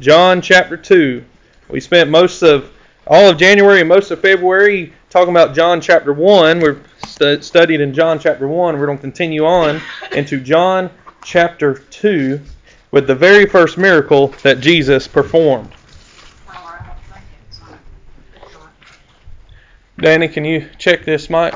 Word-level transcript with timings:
John 0.00 0.40
chapter 0.40 0.78
2. 0.78 1.22
We 1.68 1.78
spent 1.78 2.08
most 2.08 2.42
of 2.42 2.72
all 3.06 3.28
of 3.28 3.36
January 3.36 3.80
and 3.80 3.88
most 3.88 4.10
of 4.10 4.20
February 4.20 4.94
talking 5.10 5.30
about 5.30 5.54
John 5.54 5.80
chapter 5.80 6.14
1. 6.14 6.58
We've 6.60 6.82
stu- 7.06 7.42
studied 7.42 7.82
in 7.82 7.92
John 7.92 8.18
chapter 8.18 8.48
1. 8.48 8.78
We're 8.78 8.86
going 8.86 8.96
to 8.96 9.02
continue 9.02 9.44
on 9.44 9.80
into 10.12 10.40
John 10.40 10.90
chapter 11.22 11.74
2 11.74 12.40
with 12.90 13.06
the 13.06 13.14
very 13.14 13.44
first 13.44 13.76
miracle 13.76 14.28
that 14.42 14.60
Jesus 14.60 15.06
performed. 15.06 15.70
Danny, 19.98 20.28
can 20.28 20.46
you 20.46 20.66
check 20.78 21.04
this 21.04 21.28
mic? 21.28 21.54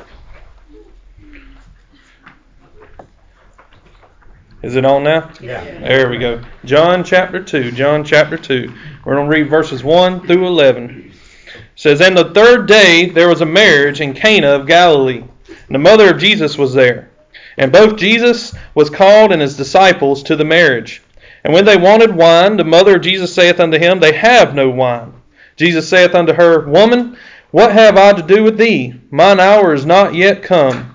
Is 4.65 4.77
it 4.77 4.87
on 4.87 5.05
now? 5.05 5.31
Yeah. 5.43 5.63
There 5.63 6.09
we 6.09 6.17
go. 6.17 6.41
John 6.65 7.05
chapter 7.05 7.43
2. 7.43 7.73
John 7.73 8.03
chapter 8.03 8.39
2. 8.39 8.73
We're 9.05 9.17
going 9.17 9.29
to 9.29 9.37
read 9.37 9.51
verses 9.51 9.85
1 9.85 10.27
through 10.27 10.47
11. 10.47 11.13
It 11.13 11.53
says, 11.77 12.01
And 12.01 12.17
the 12.17 12.33
third 12.33 12.67
day 12.67 13.11
there 13.11 13.29
was 13.29 13.43
a 13.43 13.47
marriage 13.47 14.01
in 14.01 14.15
Cana 14.15 14.53
of 14.53 14.67
Galilee, 14.67 15.23
and 15.49 15.75
the 15.75 15.79
mother 15.79 16.11
of 16.11 16.19
Jesus 16.19 16.57
was 16.57 16.73
there. 16.73 17.11
And 17.59 17.73
both 17.73 17.99
Jesus 17.99 18.55
was 18.75 18.89
called 18.89 19.33
and 19.33 19.43
his 19.43 19.55
disciples 19.55 20.23
to 20.23 20.35
the 20.35 20.47
marriage. 20.47 21.03
And 21.45 21.53
when 21.53 21.67
they 21.67 21.77
wanted 21.77 22.17
wine, 22.17 22.57
the 22.57 22.65
mother 22.65 22.97
of 22.97 23.03
Jesus 23.03 23.35
saith 23.35 23.61
unto 23.61 23.79
him, 23.79 24.01
They 24.01 24.15
have 24.15 24.55
no 24.55 24.71
wine. 24.71 25.13
Jesus 25.57 25.87
saith 25.87 26.15
unto 26.15 26.33
her, 26.33 26.67
Woman, 26.67 27.19
what 27.51 27.71
have 27.71 27.99
I 27.99 28.15
to 28.15 28.23
do 28.23 28.43
with 28.43 28.57
thee? 28.57 28.95
Mine 29.11 29.41
hour 29.41 29.75
is 29.75 29.85
not 29.85 30.15
yet 30.15 30.43
come. 30.43 30.94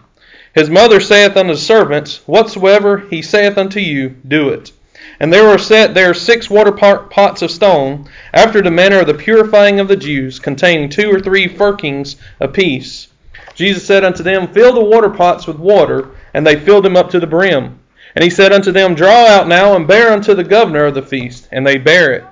His 0.56 0.70
mother 0.70 1.00
saith 1.00 1.38
unto 1.38 1.54
the 1.54 1.60
servants, 1.60 2.22
Whatsoever 2.26 3.04
he 3.10 3.22
saith 3.22 3.58
unto 3.58 3.80
you, 3.80 4.16
do 4.28 4.50
it. 4.50 4.72
And 5.20 5.32
there 5.32 5.48
were 5.48 5.58
set 5.58 5.94
there 5.94 6.14
six 6.14 6.50
water 6.50 6.72
pots 6.72 7.42
of 7.42 7.52
stone, 7.52 8.10
after 8.34 8.62
the 8.62 8.72
manner 8.72 9.00
of 9.00 9.08
the 9.08 9.14
purifying 9.14 9.80
of 9.80 9.88
the 9.88 9.98
Jews, 9.98 10.40
containing 10.40 10.90
two 10.90 11.12
or 11.14 11.20
three 11.20 11.48
firkins 11.48 12.16
apiece. 12.40 13.08
Jesus 13.54 13.86
said 13.86 14.06
unto 14.06 14.24
them, 14.24 14.48
Fill 14.48 14.74
the 14.74 14.82
water 14.82 15.10
pots 15.10 15.46
with 15.46 15.58
water, 15.58 16.10
and 16.34 16.48
they 16.48 16.56
filled 16.56 16.86
them 16.86 16.96
up 16.96 17.10
to 17.12 17.20
the 17.20 17.28
brim. 17.28 17.80
And 18.16 18.24
he 18.24 18.30
said 18.30 18.54
unto 18.54 18.72
them, 18.72 18.96
Draw 18.96 19.28
out 19.28 19.48
now 19.48 19.76
and 19.76 19.88
bear 19.88 20.12
unto 20.12 20.34
the 20.34 20.44
governor 20.44 20.86
of 20.86 20.96
the 20.96 21.02
feast. 21.02 21.48
And 21.52 21.68
they 21.68 21.78
bare 21.78 22.12
it. 22.14 22.24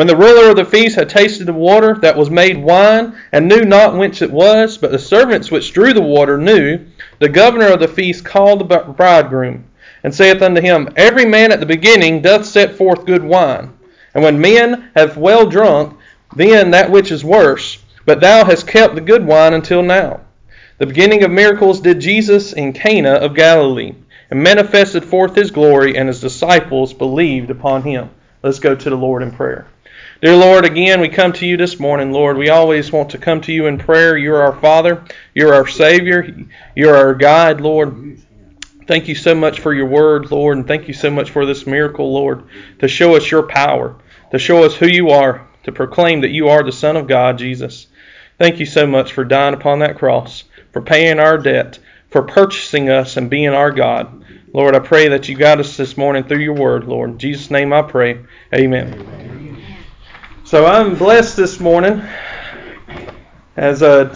When 0.00 0.06
the 0.06 0.16
ruler 0.16 0.48
of 0.48 0.56
the 0.56 0.64
feast 0.64 0.96
had 0.96 1.10
tasted 1.10 1.44
the 1.44 1.52
water 1.52 1.94
that 2.00 2.16
was 2.16 2.30
made 2.30 2.56
wine, 2.56 3.12
and 3.32 3.46
knew 3.46 3.66
not 3.66 3.94
whence 3.94 4.22
it 4.22 4.30
was, 4.30 4.78
but 4.78 4.92
the 4.92 4.98
servants 4.98 5.50
which 5.50 5.74
drew 5.74 5.92
the 5.92 6.00
water 6.00 6.38
knew, 6.38 6.78
the 7.18 7.28
governor 7.28 7.66
of 7.66 7.80
the 7.80 7.86
feast 7.86 8.24
called 8.24 8.60
the 8.60 8.78
bridegroom, 8.78 9.66
and 10.02 10.14
saith 10.14 10.40
unto 10.40 10.62
him, 10.62 10.88
Every 10.96 11.26
man 11.26 11.52
at 11.52 11.60
the 11.60 11.66
beginning 11.66 12.22
doth 12.22 12.46
set 12.46 12.76
forth 12.76 13.04
good 13.04 13.22
wine, 13.22 13.74
and 14.14 14.24
when 14.24 14.40
men 14.40 14.88
have 14.96 15.18
well 15.18 15.44
drunk, 15.44 15.98
then 16.34 16.70
that 16.70 16.90
which 16.90 17.12
is 17.12 17.22
worse. 17.22 17.76
But 18.06 18.22
thou 18.22 18.46
hast 18.46 18.66
kept 18.66 18.94
the 18.94 19.02
good 19.02 19.26
wine 19.26 19.52
until 19.52 19.82
now. 19.82 20.20
The 20.78 20.86
beginning 20.86 21.24
of 21.24 21.30
miracles 21.30 21.78
did 21.78 22.00
Jesus 22.00 22.54
in 22.54 22.72
Cana 22.72 23.16
of 23.16 23.34
Galilee, 23.34 23.96
and 24.30 24.42
manifested 24.42 25.04
forth 25.04 25.34
his 25.34 25.50
glory, 25.50 25.94
and 25.98 26.08
his 26.08 26.22
disciples 26.22 26.94
believed 26.94 27.50
upon 27.50 27.82
him. 27.82 28.08
Let's 28.42 28.60
go 28.60 28.74
to 28.74 28.88
the 28.88 28.96
Lord 28.96 29.22
in 29.22 29.32
prayer. 29.32 29.66
Dear 30.22 30.36
Lord, 30.36 30.66
again, 30.66 31.00
we 31.00 31.08
come 31.08 31.32
to 31.32 31.46
you 31.46 31.56
this 31.56 31.80
morning, 31.80 32.12
Lord. 32.12 32.36
We 32.36 32.50
always 32.50 32.92
want 32.92 33.08
to 33.10 33.18
come 33.18 33.40
to 33.40 33.52
you 33.52 33.68
in 33.68 33.78
prayer. 33.78 34.18
You're 34.18 34.42
our 34.42 34.60
Father. 34.60 35.02
You're 35.34 35.54
our 35.54 35.66
Savior. 35.66 36.46
You're 36.76 36.94
our 36.94 37.14
guide, 37.14 37.62
Lord. 37.62 38.20
Thank 38.86 39.08
you 39.08 39.14
so 39.14 39.34
much 39.34 39.60
for 39.60 39.72
your 39.72 39.86
word, 39.86 40.30
Lord, 40.30 40.58
and 40.58 40.66
thank 40.66 40.88
you 40.88 40.92
so 40.92 41.10
much 41.10 41.30
for 41.30 41.46
this 41.46 41.66
miracle, 41.66 42.12
Lord, 42.12 42.44
to 42.80 42.88
show 42.88 43.16
us 43.16 43.30
your 43.30 43.44
power, 43.44 43.96
to 44.30 44.38
show 44.38 44.62
us 44.64 44.74
who 44.74 44.88
you 44.88 45.08
are, 45.08 45.48
to 45.62 45.72
proclaim 45.72 46.20
that 46.20 46.32
you 46.32 46.48
are 46.48 46.62
the 46.62 46.70
Son 46.70 46.98
of 46.98 47.06
God, 47.06 47.38
Jesus. 47.38 47.86
Thank 48.36 48.60
you 48.60 48.66
so 48.66 48.86
much 48.86 49.14
for 49.14 49.24
dying 49.24 49.54
upon 49.54 49.78
that 49.78 49.96
cross, 49.96 50.44
for 50.72 50.82
paying 50.82 51.18
our 51.18 51.38
debt, 51.38 51.78
for 52.10 52.24
purchasing 52.24 52.90
us 52.90 53.16
and 53.16 53.30
being 53.30 53.54
our 53.54 53.70
God. 53.70 54.22
Lord, 54.52 54.76
I 54.76 54.80
pray 54.80 55.08
that 55.08 55.30
you 55.30 55.36
guide 55.36 55.60
us 55.60 55.78
this 55.78 55.96
morning 55.96 56.24
through 56.24 56.40
your 56.40 56.56
word, 56.56 56.84
Lord. 56.84 57.10
In 57.10 57.18
Jesus' 57.18 57.50
name 57.50 57.72
I 57.72 57.80
pray. 57.80 58.20
Amen. 58.52 58.92
Amen. 58.92 59.39
So 60.50 60.66
I'm 60.66 60.96
blessed 60.96 61.36
this 61.36 61.60
morning. 61.60 62.02
As 63.56 63.84
uh, 63.84 64.12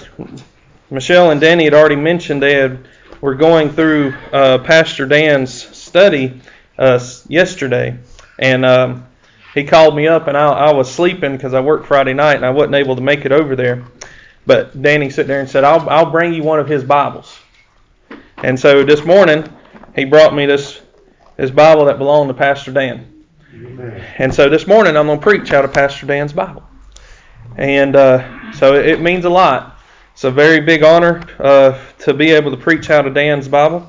Michelle 0.91 1.31
and 1.31 1.41
Danny 1.41 1.62
had 1.62 1.75
already 1.75 1.95
mentioned, 1.95 2.43
they 2.43 2.55
had, 2.55 2.89
were 3.21 3.37
going 3.37 3.71
through 3.71 4.12
uh, 4.33 4.59
Pastor 4.59 5.06
Dan's 5.06 5.55
study 5.55 6.41
uh, 6.77 6.99
yesterday, 7.28 7.97
and 8.41 8.67
um, 8.67 9.06
he 9.55 9.62
called 9.62 9.95
me 9.95 10.09
up, 10.09 10.27
and 10.27 10.37
I, 10.37 10.49
I 10.49 10.72
was 10.72 10.93
sleeping 10.93 11.37
because 11.37 11.55
I 11.55 11.61
worked 11.61 11.87
Friday 11.87 12.15
night, 12.15 12.34
and 12.34 12.45
I 12.45 12.51
wasn't 12.51 12.75
able 12.75 12.97
to 12.97 13.03
make 13.03 13.25
it 13.25 13.31
over 13.31 13.55
there. 13.55 13.84
But 14.45 14.83
Danny 14.83 15.11
sat 15.11 15.28
there 15.28 15.39
and 15.39 15.49
said, 15.49 15.62
"I'll 15.62 15.89
I'll 15.89 16.11
bring 16.11 16.34
you 16.34 16.43
one 16.43 16.59
of 16.59 16.66
his 16.66 16.83
Bibles." 16.83 17.39
And 18.39 18.59
so 18.59 18.83
this 18.83 19.05
morning, 19.05 19.49
he 19.95 20.05
brought 20.05 20.34
me 20.34 20.47
this 20.47 20.81
this 21.37 21.53
Bible 21.53 21.84
that 21.84 21.99
belonged 21.99 22.27
to 22.27 22.34
Pastor 22.34 22.72
Dan. 22.72 23.14
And 24.19 24.34
so 24.34 24.48
this 24.48 24.66
morning 24.66 24.97
I'm 24.97 25.06
going 25.06 25.19
to 25.19 25.22
preach 25.22 25.53
out 25.53 25.65
of 25.65 25.72
Pastor 25.72 26.06
Dan's 26.06 26.32
Bible. 26.32 26.65
And 27.56 27.94
uh, 27.94 28.53
so 28.53 28.75
it 28.75 29.00
means 29.00 29.25
a 29.25 29.31
lot. 29.31 29.78
It's 30.12 30.25
a 30.25 30.31
very 30.31 30.60
big 30.60 30.82
honor 30.82 31.22
uh, 31.38 31.81
to 32.00 32.15
be 32.15 32.31
able 32.31 32.50
to 32.50 32.56
preach 32.56 32.91
out 32.91 33.06
of 33.06 33.15
Dan's 33.15 33.47
Bible. 33.47 33.87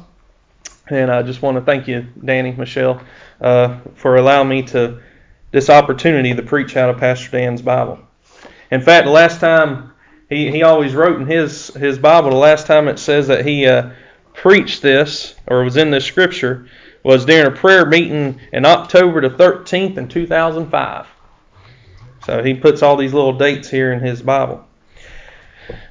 And 0.87 1.11
I 1.11 1.23
just 1.23 1.41
want 1.41 1.57
to 1.57 1.61
thank 1.61 1.87
you, 1.87 2.05
Danny, 2.23 2.51
Michelle, 2.51 3.01
uh, 3.41 3.79
for 3.95 4.17
allowing 4.17 4.49
me 4.49 4.61
to 4.63 5.01
this 5.51 5.69
opportunity 5.69 6.35
to 6.35 6.43
preach 6.43 6.77
out 6.77 6.89
of 6.89 6.99
Pastor 6.99 7.31
Dan's 7.31 7.61
Bible. 7.61 7.99
In 8.69 8.81
fact, 8.81 9.05
the 9.05 9.11
last 9.11 9.39
time 9.39 9.93
he, 10.29 10.51
he 10.51 10.61
always 10.61 10.93
wrote 10.93 11.19
in 11.19 11.27
his 11.27 11.67
his 11.69 11.97
Bible, 11.97 12.29
the 12.29 12.35
last 12.35 12.67
time 12.67 12.87
it 12.87 12.99
says 12.99 13.27
that 13.27 13.45
he 13.45 13.65
uh, 13.65 13.91
preached 14.33 14.83
this 14.83 15.33
or 15.47 15.63
was 15.63 15.77
in 15.77 15.89
this 15.89 16.05
scripture 16.05 16.67
was 17.05 17.23
during 17.23 17.45
a 17.45 17.51
prayer 17.51 17.85
meeting 17.85 18.39
in 18.51 18.65
October 18.65 19.21
the 19.21 19.29
13th 19.29 19.95
in 19.95 20.07
2005. 20.07 21.07
So 22.25 22.43
he 22.43 22.55
puts 22.55 22.81
all 22.81 22.97
these 22.97 23.13
little 23.13 23.37
dates 23.37 23.69
here 23.69 23.93
in 23.93 23.99
his 23.99 24.23
Bible. 24.23 24.65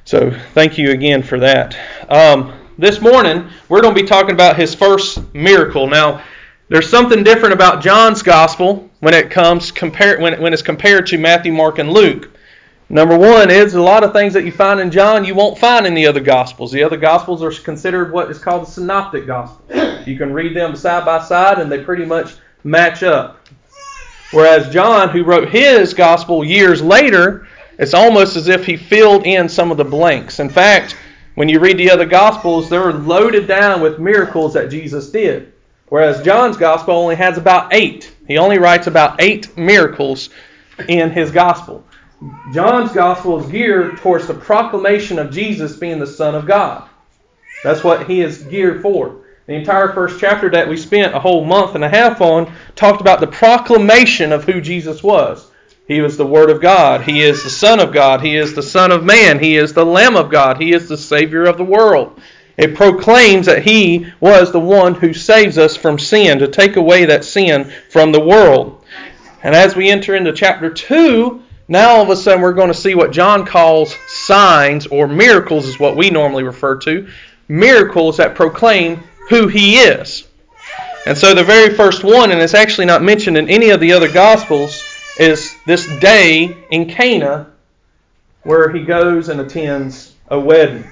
So 0.04 0.32
thank 0.54 0.76
you 0.76 0.90
again 0.90 1.22
for 1.22 1.38
that. 1.38 1.78
Um, 2.08 2.52
this 2.78 3.00
morning 3.00 3.48
we're 3.68 3.80
going 3.80 3.94
to 3.94 4.02
be 4.02 4.08
talking 4.08 4.32
about 4.32 4.56
his 4.56 4.74
first 4.74 5.32
miracle. 5.32 5.86
Now 5.86 6.24
there's 6.68 6.90
something 6.90 7.22
different 7.22 7.54
about 7.54 7.80
John's 7.80 8.20
gospel 8.20 8.90
when 8.98 9.14
it 9.14 9.30
comes 9.30 9.70
compare 9.70 10.18
when, 10.18 10.42
when 10.42 10.52
it's 10.52 10.62
compared 10.62 11.06
to 11.06 11.18
Matthew, 11.18 11.52
Mark, 11.52 11.78
and 11.78 11.90
Luke. 11.90 12.33
Number 12.90 13.16
one 13.16 13.50
is 13.50 13.74
a 13.74 13.80
lot 13.80 14.04
of 14.04 14.12
things 14.12 14.34
that 14.34 14.44
you 14.44 14.52
find 14.52 14.78
in 14.78 14.90
John 14.90 15.24
you 15.24 15.34
won't 15.34 15.58
find 15.58 15.86
in 15.86 15.94
the 15.94 16.06
other 16.06 16.20
Gospels. 16.20 16.70
The 16.70 16.82
other 16.82 16.98
Gospels 16.98 17.42
are 17.42 17.50
considered 17.50 18.12
what 18.12 18.30
is 18.30 18.38
called 18.38 18.62
the 18.62 18.70
Synoptic 18.70 19.26
Gospels. 19.26 20.06
You 20.06 20.18
can 20.18 20.32
read 20.32 20.54
them 20.54 20.76
side 20.76 21.04
by 21.04 21.22
side 21.24 21.58
and 21.58 21.72
they 21.72 21.82
pretty 21.82 22.04
much 22.04 22.34
match 22.62 23.02
up. 23.02 23.40
Whereas 24.30 24.72
John, 24.72 25.08
who 25.08 25.24
wrote 25.24 25.48
his 25.48 25.94
Gospel 25.94 26.44
years 26.44 26.82
later, 26.82 27.48
it's 27.78 27.94
almost 27.94 28.36
as 28.36 28.48
if 28.48 28.66
he 28.66 28.76
filled 28.76 29.26
in 29.26 29.48
some 29.48 29.70
of 29.70 29.76
the 29.76 29.84
blanks. 29.84 30.38
In 30.38 30.50
fact, 30.50 30.96
when 31.36 31.48
you 31.48 31.60
read 31.60 31.78
the 31.78 31.90
other 31.90 32.04
Gospels, 32.04 32.68
they're 32.68 32.92
loaded 32.92 33.48
down 33.48 33.80
with 33.80 33.98
miracles 33.98 34.52
that 34.54 34.70
Jesus 34.70 35.10
did. 35.10 35.52
Whereas 35.88 36.22
John's 36.22 36.56
Gospel 36.56 36.94
only 36.94 37.16
has 37.16 37.38
about 37.38 37.72
eight. 37.72 38.14
He 38.26 38.36
only 38.38 38.58
writes 38.58 38.86
about 38.86 39.20
eight 39.20 39.56
miracles 39.56 40.30
in 40.88 41.10
his 41.10 41.30
Gospel. 41.30 41.84
John's 42.52 42.92
gospel 42.92 43.40
is 43.40 43.50
geared 43.50 43.98
towards 43.98 44.26
the 44.26 44.34
proclamation 44.34 45.18
of 45.18 45.30
Jesus 45.30 45.76
being 45.76 45.98
the 45.98 46.06
Son 46.06 46.34
of 46.34 46.46
God. 46.46 46.88
That's 47.62 47.84
what 47.84 48.06
he 48.06 48.20
is 48.20 48.42
geared 48.42 48.82
for. 48.82 49.16
The 49.46 49.54
entire 49.54 49.92
first 49.92 50.20
chapter 50.20 50.48
that 50.50 50.68
we 50.68 50.76
spent 50.76 51.14
a 51.14 51.20
whole 51.20 51.44
month 51.44 51.74
and 51.74 51.84
a 51.84 51.88
half 51.88 52.20
on 52.20 52.52
talked 52.76 53.00
about 53.00 53.20
the 53.20 53.26
proclamation 53.26 54.32
of 54.32 54.44
who 54.44 54.60
Jesus 54.60 55.02
was. 55.02 55.50
He 55.86 56.00
was 56.00 56.16
the 56.16 56.26
Word 56.26 56.48
of 56.48 56.62
God. 56.62 57.02
He 57.02 57.20
is 57.20 57.42
the 57.42 57.50
Son 57.50 57.78
of 57.78 57.92
God. 57.92 58.22
He 58.22 58.36
is 58.36 58.54
the 58.54 58.62
Son 58.62 58.90
of 58.90 59.04
Man. 59.04 59.38
He 59.38 59.56
is 59.56 59.74
the 59.74 59.84
Lamb 59.84 60.16
of 60.16 60.30
God. 60.30 60.58
He 60.58 60.72
is 60.72 60.88
the 60.88 60.96
Savior 60.96 61.44
of 61.44 61.58
the 61.58 61.64
world. 61.64 62.18
It 62.56 62.74
proclaims 62.74 63.46
that 63.46 63.64
He 63.64 64.06
was 64.20 64.50
the 64.50 64.60
one 64.60 64.94
who 64.94 65.12
saves 65.12 65.58
us 65.58 65.76
from 65.76 65.98
sin, 65.98 66.38
to 66.38 66.48
take 66.48 66.76
away 66.76 67.04
that 67.06 67.24
sin 67.24 67.70
from 67.90 68.12
the 68.12 68.24
world. 68.24 68.82
And 69.42 69.54
as 69.54 69.76
we 69.76 69.90
enter 69.90 70.14
into 70.14 70.32
chapter 70.32 70.70
2, 70.70 71.43
now 71.68 71.96
all 71.96 72.02
of 72.02 72.10
a 72.10 72.16
sudden 72.16 72.42
we're 72.42 72.52
going 72.52 72.68
to 72.68 72.74
see 72.74 72.94
what 72.94 73.12
John 73.12 73.46
calls 73.46 73.96
signs 74.06 74.86
or 74.86 75.06
miracles 75.08 75.66
is 75.66 75.78
what 75.78 75.96
we 75.96 76.10
normally 76.10 76.42
refer 76.42 76.76
to. 76.80 77.08
Miracles 77.48 78.18
that 78.18 78.34
proclaim 78.34 79.02
who 79.28 79.48
he 79.48 79.76
is. 79.76 80.24
And 81.06 81.16
so 81.16 81.34
the 81.34 81.44
very 81.44 81.74
first 81.74 82.02
one, 82.04 82.32
and 82.32 82.40
it's 82.40 82.54
actually 82.54 82.86
not 82.86 83.02
mentioned 83.02 83.36
in 83.36 83.48
any 83.48 83.70
of 83.70 83.80
the 83.80 83.92
other 83.92 84.10
gospels, 84.10 84.82
is 85.18 85.54
this 85.66 85.86
day 86.00 86.56
in 86.70 86.88
Cana 86.88 87.50
where 88.42 88.70
he 88.70 88.84
goes 88.84 89.28
and 89.28 89.40
attends 89.40 90.14
a 90.28 90.38
wedding. 90.38 90.84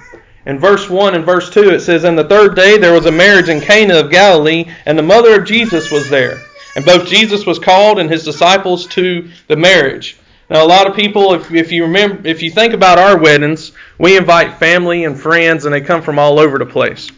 In 0.47 0.59
verse 0.59 0.89
1 0.91 1.15
and 1.15 1.25
verse 1.25 1.51
2 1.51 1.71
it 1.71 1.81
says, 1.81 2.05
And 2.05 2.19
the 2.19 2.25
third 2.25 2.57
day 2.57 2.79
there 2.79 2.95
was 2.95 3.07
a 3.07 3.13
marriage 3.13 3.49
in 3.49 3.61
Cana 3.61 4.01
of 4.01 4.11
Galilee, 4.11 4.67
and 4.87 4.99
the 4.99 5.03
mother 5.03 5.39
of 5.39 5.47
Jesus 5.47 5.91
was 5.91 6.09
there. 6.09 6.43
And 6.75 6.85
both 6.85 7.07
Jesus 7.07 7.47
was 7.47 7.59
called 7.59 7.99
and 7.99 8.11
his 8.11 8.25
disciples 8.25 8.87
to 8.89 9.29
the 9.47 9.57
marriage. 9.57 10.17
Now, 10.53 10.67
a 10.67 10.69
lot 10.69 10.87
of 10.87 10.95
people, 10.95 11.33
if, 11.33 11.51
if 11.51 11.73
you 11.73 11.85
remember, 11.85 12.29
if 12.29 12.43
you 12.43 12.51
think 12.51 12.75
about 12.75 12.99
our 12.99 13.19
weddings, 13.19 13.73
we 13.97 14.19
invite 14.19 14.59
family 14.59 15.05
and 15.05 15.19
friends, 15.19 15.65
and 15.65 15.73
they 15.73 15.81
come 15.81 16.03
from 16.03 16.19
all 16.19 16.39
over 16.39 16.59
the 16.59 16.67
place. 16.67 17.11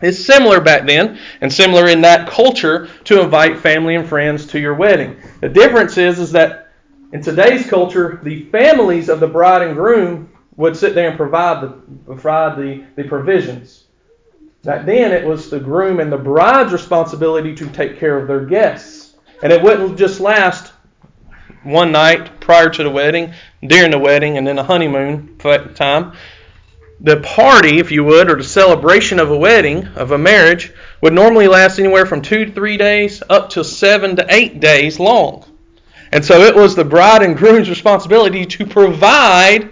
It's 0.00 0.24
similar 0.24 0.58
back 0.58 0.86
then, 0.86 1.18
and 1.42 1.52
similar 1.52 1.88
in 1.88 2.00
that 2.00 2.26
culture 2.26 2.88
to 3.04 3.20
invite 3.20 3.58
family 3.58 3.96
and 3.96 4.08
friends 4.08 4.46
to 4.46 4.58
your 4.58 4.72
wedding. 4.72 5.18
The 5.40 5.50
difference 5.50 5.98
is, 5.98 6.18
is 6.18 6.32
that 6.32 6.70
in 7.12 7.22
today's 7.22 7.68
culture, 7.68 8.18
the 8.22 8.46
families 8.46 9.10
of 9.10 9.20
the 9.20 9.26
bride 9.26 9.60
and 9.60 9.76
groom 9.76 10.30
would 10.56 10.74
sit 10.74 10.94
there 10.94 11.10
and 11.10 11.18
provide 11.18 11.60
the 11.60 11.68
provide 12.06 12.56
the, 12.56 12.82
the 12.96 13.04
provisions. 13.04 13.88
Back 14.64 14.86
then, 14.86 15.12
it 15.12 15.26
was 15.26 15.50
the 15.50 15.60
groom 15.60 16.00
and 16.00 16.10
the 16.10 16.16
bride's 16.16 16.72
responsibility 16.72 17.54
to 17.56 17.68
take 17.68 17.98
care 17.98 18.16
of 18.16 18.26
their 18.26 18.46
guests, 18.46 19.16
and 19.42 19.52
it 19.52 19.62
wouldn't 19.62 19.98
just 19.98 20.18
last 20.18 20.72
one 21.62 21.92
night 21.92 22.40
prior 22.40 22.70
to 22.70 22.82
the 22.82 22.90
wedding, 22.90 23.34
during 23.66 23.90
the 23.90 23.98
wedding, 23.98 24.36
and 24.38 24.46
then 24.46 24.56
the 24.56 24.64
honeymoon 24.64 25.36
time 25.74 26.12
the 27.00 27.18
party, 27.18 27.78
if 27.78 27.92
you 27.92 28.04
would, 28.04 28.30
or 28.30 28.36
the 28.36 28.44
celebration 28.44 29.20
of 29.20 29.30
a 29.30 29.36
wedding, 29.36 29.86
of 29.88 30.10
a 30.10 30.18
marriage, 30.18 30.72
would 31.00 31.12
normally 31.12 31.46
last 31.46 31.78
anywhere 31.78 32.06
from 32.06 32.22
two 32.22 32.46
to 32.46 32.52
three 32.52 32.76
days 32.76 33.22
up 33.30 33.50
to 33.50 33.62
seven 33.62 34.16
to 34.16 34.26
eight 34.28 34.60
days 34.60 34.98
long. 34.98 35.44
And 36.10 36.24
so 36.24 36.40
it 36.40 36.56
was 36.56 36.74
the 36.74 36.84
bride 36.84 37.22
and 37.22 37.36
groom's 37.36 37.68
responsibility 37.68 38.46
to 38.46 38.66
provide 38.66 39.70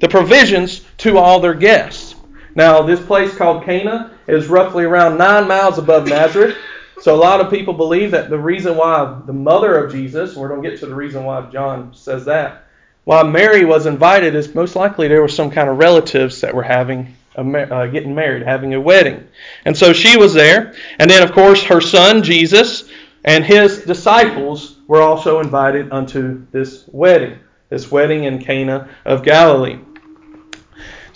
the 0.00 0.08
provisions 0.08 0.82
to 0.98 1.18
all 1.18 1.40
their 1.40 1.54
guests. 1.54 2.14
Now, 2.54 2.82
this 2.82 3.00
place 3.00 3.34
called 3.34 3.64
Cana 3.64 4.12
is 4.26 4.46
roughly 4.46 4.84
around 4.84 5.18
nine 5.18 5.48
miles 5.48 5.78
above 5.78 6.06
Nazareth. 6.06 6.56
So 7.00 7.14
a 7.14 7.16
lot 7.16 7.40
of 7.40 7.50
people 7.50 7.72
believe 7.72 8.10
that 8.10 8.28
the 8.28 8.38
reason 8.38 8.76
why 8.76 9.20
the 9.24 9.32
mother 9.32 9.82
of 9.82 9.90
Jesus, 9.90 10.36
we're 10.36 10.48
going 10.48 10.62
to 10.62 10.70
get 10.70 10.80
to 10.80 10.86
the 10.86 10.94
reason 10.94 11.24
why 11.24 11.40
John 11.50 11.94
says 11.94 12.26
that, 12.26 12.66
why 13.04 13.22
Mary 13.22 13.64
was 13.64 13.86
invited, 13.86 14.34
is 14.34 14.54
most 14.54 14.76
likely 14.76 15.08
there 15.08 15.22
were 15.22 15.28
some 15.28 15.50
kind 15.50 15.70
of 15.70 15.78
relatives 15.78 16.42
that 16.42 16.54
were 16.54 16.62
having 16.62 17.16
uh, 17.36 17.86
getting 17.86 18.14
married, 18.14 18.42
having 18.42 18.74
a 18.74 18.80
wedding, 18.80 19.26
and 19.64 19.74
so 19.74 19.94
she 19.94 20.18
was 20.18 20.34
there. 20.34 20.74
And 20.98 21.10
then, 21.10 21.22
of 21.22 21.32
course, 21.32 21.62
her 21.64 21.80
son 21.80 22.22
Jesus 22.22 22.90
and 23.24 23.44
his 23.44 23.82
disciples 23.84 24.76
were 24.86 25.00
also 25.00 25.40
invited 25.40 25.92
unto 25.92 26.46
this 26.50 26.84
wedding, 26.88 27.38
this 27.70 27.90
wedding 27.90 28.24
in 28.24 28.42
Cana 28.42 28.90
of 29.06 29.22
Galilee. 29.22 29.78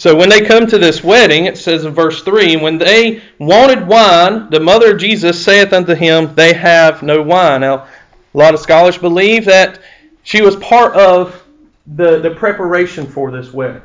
So 0.05 0.15
when 0.15 0.29
they 0.29 0.43
come 0.43 0.67
to 0.67 0.77
this 0.77 1.03
wedding, 1.03 1.47
it 1.47 1.57
says 1.57 1.87
in 1.87 1.95
verse 1.95 2.23
3 2.25 2.57
When 2.57 2.77
they 2.77 3.23
wanted 3.39 3.87
wine, 3.87 4.51
the 4.51 4.61
mother 4.61 4.93
of 4.93 5.01
Jesus 5.01 5.43
saith 5.43 5.73
unto 5.73 5.95
him, 5.95 6.35
They 6.35 6.53
have 6.53 7.03
no 7.03 7.23
wine. 7.23 7.63
Now, 7.63 7.87
a 7.87 7.89
lot 8.35 8.53
of 8.53 8.61
scholars 8.61 8.99
believe 8.99 9.47
that 9.47 9.79
she 10.23 10.43
was 10.43 10.57
part 10.57 10.95
of 10.95 11.43
the, 11.87 12.21
the 12.21 12.33
preparation 12.33 13.07
for 13.07 13.31
this 13.31 13.51
wedding. 13.51 13.81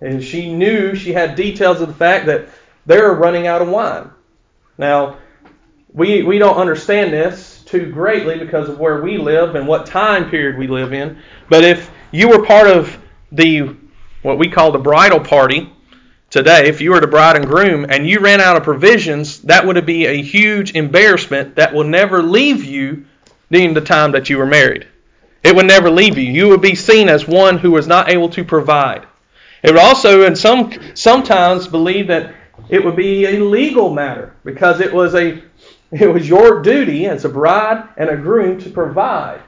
And 0.00 0.24
she 0.24 0.54
knew, 0.54 0.94
she 0.94 1.12
had 1.12 1.34
details 1.34 1.82
of 1.82 1.88
the 1.88 1.94
fact 1.94 2.24
that 2.24 2.48
they're 2.86 3.12
running 3.12 3.46
out 3.46 3.60
of 3.60 3.68
wine. 3.68 4.10
Now, 4.78 5.18
we, 5.92 6.22
we 6.22 6.38
don't 6.38 6.56
understand 6.56 7.12
this 7.12 7.62
too 7.66 7.92
greatly 7.92 8.38
because 8.38 8.70
of 8.70 8.78
where 8.78 9.02
we 9.02 9.18
live 9.18 9.54
and 9.54 9.68
what 9.68 9.84
time 9.84 10.30
period 10.30 10.56
we 10.56 10.66
live 10.66 10.94
in. 10.94 11.18
But 11.50 11.62
if 11.62 11.90
you 12.10 12.30
were 12.30 12.42
part 12.42 12.68
of 12.68 12.98
the 13.32 13.76
what 14.26 14.38
we 14.38 14.48
call 14.48 14.72
the 14.72 14.78
bridal 14.78 15.20
party 15.20 15.72
today, 16.30 16.66
if 16.66 16.80
you 16.80 16.90
were 16.90 17.00
the 17.00 17.06
bride 17.06 17.36
and 17.36 17.46
groom 17.46 17.86
and 17.88 18.08
you 18.08 18.18
ran 18.18 18.40
out 18.40 18.56
of 18.56 18.64
provisions, 18.64 19.40
that 19.42 19.64
would 19.64 19.86
be 19.86 20.06
a 20.06 20.20
huge 20.20 20.74
embarrassment 20.74 21.54
that 21.54 21.72
will 21.72 21.84
never 21.84 22.22
leave 22.22 22.64
you 22.64 23.06
during 23.52 23.72
the 23.72 23.80
time 23.80 24.10
that 24.12 24.28
you 24.28 24.36
were 24.36 24.46
married. 24.46 24.86
It 25.44 25.54
would 25.54 25.66
never 25.66 25.90
leave 25.90 26.18
you. 26.18 26.24
You 26.24 26.48
would 26.48 26.60
be 26.60 26.74
seen 26.74 27.08
as 27.08 27.28
one 27.28 27.58
who 27.58 27.70
was 27.70 27.86
not 27.86 28.10
able 28.10 28.28
to 28.30 28.44
provide. 28.44 29.06
It 29.62 29.70
would 29.70 29.80
also, 29.80 30.22
and 30.26 30.36
some 30.36 30.72
sometimes 30.94 31.68
believe 31.68 32.08
that 32.08 32.34
it 32.68 32.84
would 32.84 32.96
be 32.96 33.26
a 33.26 33.38
legal 33.38 33.94
matter 33.94 34.34
because 34.44 34.80
it 34.80 34.92
was 34.92 35.14
a 35.14 35.40
it 35.92 36.12
was 36.12 36.28
your 36.28 36.62
duty 36.62 37.06
as 37.06 37.24
a 37.24 37.28
bride 37.28 37.88
and 37.96 38.10
a 38.10 38.16
groom 38.16 38.60
to 38.62 38.70
provide. 38.70 39.40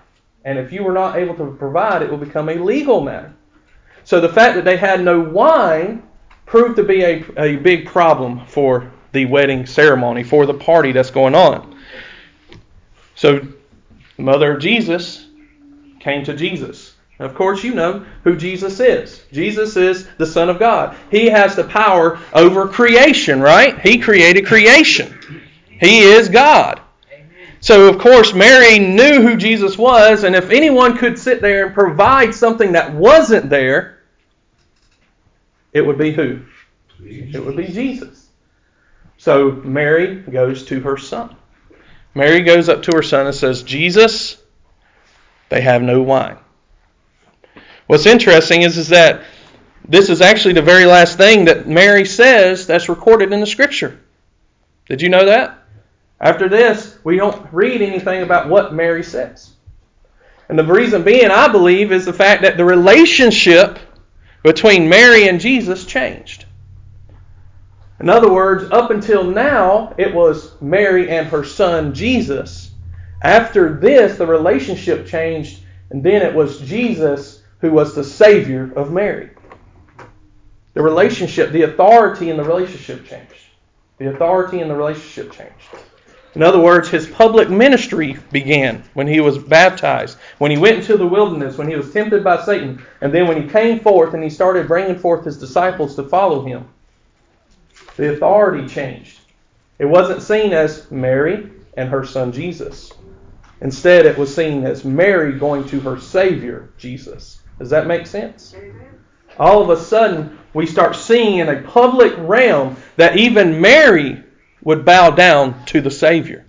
And 0.45 0.57
if 0.57 0.73
you 0.73 0.85
were 0.85 0.93
not 0.93 1.17
able 1.17 1.35
to 1.35 1.51
provide, 1.57 2.03
it 2.03 2.11
will 2.11 2.19
become 2.19 2.49
a 2.49 2.55
legal 2.55 3.01
matter. 3.01 3.35
So 4.09 4.23
the 4.23 4.29
fact 4.31 4.55
that 4.55 4.65
they 4.65 4.79
had 4.79 5.05
no 5.05 5.21
wine 5.21 6.03
proved 6.47 6.77
to 6.77 6.83
be 6.83 7.03
a, 7.03 7.23
a 7.37 7.57
big 7.57 7.85
problem 7.85 8.47
for 8.47 8.91
the 9.13 9.27
wedding 9.27 9.67
ceremony, 9.67 10.25
for 10.25 10.47
the 10.47 10.55
party 10.55 10.93
that's 10.93 11.11
going 11.11 11.35
on. 11.35 11.79
So, 13.17 13.47
mother 14.17 14.55
of 14.55 14.63
Jesus 14.63 15.27
came 16.01 16.25
to 16.25 16.35
Jesus. 16.35 16.95
Of 17.19 17.35
course, 17.35 17.63
you 17.63 17.75
know 17.75 18.07
who 18.25 18.35
Jesus 18.35 18.81
is. 18.81 19.23
Jesus 19.31 19.77
is 19.77 20.09
the 20.17 20.25
Son 20.25 20.49
of 20.49 20.59
God. 20.59 20.97
He 21.11 21.27
has 21.27 21.55
the 21.55 21.65
power 21.65 22.19
over 22.33 22.67
creation, 22.67 23.43
right? 23.43 23.79
He 23.79 23.99
created 23.99 24.47
creation. 24.47 25.45
He 25.69 26.01
is 26.01 26.31
God. 26.31 26.81
So, 27.61 27.91
of 27.91 27.99
course, 27.99 28.33
Mary 28.33 28.79
knew 28.79 29.21
who 29.21 29.37
Jesus 29.37 29.77
was, 29.77 30.25
and 30.25 30.35
if 30.35 30.49
anyone 30.49 30.97
could 30.97 31.19
sit 31.19 31.43
there 31.43 31.67
and 31.67 31.75
provide 31.75 32.35
something 32.35 32.73
that 32.73 32.95
wasn't 32.95 33.51
there, 33.51 33.98
it 35.79 35.87
would 35.87 35.99
be 35.99 36.13
who? 36.13 36.41
It 37.01 37.43
would 37.43 37.57
be 37.57 37.69
Jesus. 37.69 38.29
So, 39.17 39.53
Mary 39.53 40.17
goes 40.17 40.65
to 40.67 40.81
her 40.81 40.97
son. 40.97 41.37
Mary 42.15 42.43
goes 42.43 42.69
up 42.69 42.83
to 42.83 42.93
her 42.97 43.03
son 43.03 43.27
and 43.27 43.35
says, 43.35 43.63
Jesus, 43.63 44.37
they 45.49 45.61
have 45.61 45.83
no 45.83 46.03
wine. 46.03 46.39
What's 47.87 48.07
interesting 48.07 48.63
is, 48.63 48.77
is 48.77 48.89
that 48.89 49.23
this 49.89 50.11
is 50.11 50.21
actually 50.21 50.55
the 50.55 50.63
very 50.63 50.85
last 50.85 51.17
thing 51.17 51.47
that 51.47 51.69
Mary 51.69 52.05
says 52.05 52.67
that's 52.67 52.89
recorded 52.89 53.33
in 53.33 53.41
the 53.41 53.47
scripture. 53.47 54.01
Did 54.87 55.01
you 55.01 55.09
know 55.09 55.27
that? 55.27 55.63
After 56.21 56.49
this, 56.49 56.99
we 57.05 57.17
don't 57.17 57.47
read 57.53 57.81
anything 57.81 58.23
about 58.23 58.49
what 58.49 58.75
Mary 58.75 59.05
says. 59.05 59.53
And 60.49 60.59
the 60.59 60.65
reason 60.65 61.05
being, 61.05 61.31
I 61.31 61.49
believe, 61.49 61.93
is 61.93 62.05
the 62.05 62.13
fact 62.13 62.43
that 62.43 62.57
the 62.57 62.65
relationship 62.65 63.79
between 64.43 64.89
Mary 64.89 65.29
and 65.29 65.41
Jesus 65.41 65.85
changed. 65.85 66.45
In 68.01 68.09
other 68.09 68.33
words, 68.33 68.71
up 68.71 68.91
until 68.91 69.25
now, 69.25 69.95
it 69.99 70.15
was 70.15 70.61
Mary 70.61 71.11
and 71.11 71.27
her 71.27 71.45
son 71.45 71.95
Jesus 71.95 72.69
after 73.23 73.75
this, 73.75 74.17
the 74.17 74.27
relationship 74.27 75.07
changed, 75.07 75.61
and 75.91 76.03
then 76.03 76.23
it 76.23 76.35
was 76.35 76.61
Jesus 76.61 77.43
who 77.61 77.73
was 77.73 77.95
the 77.95 78.05
Savior 78.05 78.73
of 78.77 78.93
Mary. 78.93 79.31
The 80.75 80.83
relationship, 80.83 81.51
the 81.51 81.63
authority 81.63 82.31
in 82.31 82.37
the 82.37 82.45
relationship 82.45 83.07
changed. 83.07 83.35
The 83.99 84.15
authority 84.15 84.61
in 84.61 84.69
the 84.69 84.77
relationship 84.77 85.33
changed. 85.33 85.85
In 86.35 86.43
other 86.43 86.61
words, 86.61 86.89
his 86.89 87.07
public 87.07 87.49
ministry 87.49 88.19
began 88.31 88.85
when 88.95 89.07
he 89.07 89.21
was 89.21 89.39
baptized, 89.39 90.19
when 90.39 90.51
he 90.51 90.59
went 90.59 90.79
into 90.79 90.97
the 90.97 91.07
wilderness, 91.07 91.57
when 91.57 91.69
he 91.69 91.77
was 91.77 91.93
tempted 91.93 92.23
by 92.23 92.43
Satan, 92.45 92.83
and 93.01 93.13
then 93.13 93.27
when 93.27 93.43
he 93.43 93.49
came 93.49 93.81
forth 93.81 94.15
and 94.15 94.23
he 94.23 94.31
started 94.31 94.69
bringing 94.69 94.99
forth 94.99 95.25
his 95.25 95.39
disciples 95.39 95.97
to 95.97 96.05
follow 96.05 96.45
him. 96.45 96.69
The 97.97 98.13
authority 98.13 98.69
changed. 98.69 99.19
It 99.79 99.87
wasn't 99.87 100.23
seen 100.23 100.53
as 100.53 100.91
Mary 100.91 101.51
and 101.77 101.89
her 101.89 102.05
son 102.05 102.33
Jesus. 102.33 102.93
Instead, 103.61 104.07
it 104.07 104.19
was 104.19 104.35
seen 104.35 104.65
as 104.65 104.85
Mary 104.85 105.39
going 105.39 105.67
to 105.69 105.81
her 105.81 105.99
Savior, 105.99 106.69
Jesus. 106.79 107.41
Does 107.59 107.71
that 107.71 107.87
make 107.87 108.07
sense? 108.07 108.55
All 109.39 109.63
of 109.63 109.71
a 109.71 109.83
sudden, 109.83 110.39
we 110.55 110.67
start 110.67 110.95
seeing 110.95 111.39
in 111.39 111.49
a 111.49 111.63
public 111.63 112.13
realm 112.19 112.77
that 112.97 113.17
even 113.17 113.61
Mary 113.61 114.23
would 114.63 114.85
bow 114.85 115.11
down 115.11 115.65
to 115.67 115.81
the 115.81 115.91
Savior. 115.91 116.45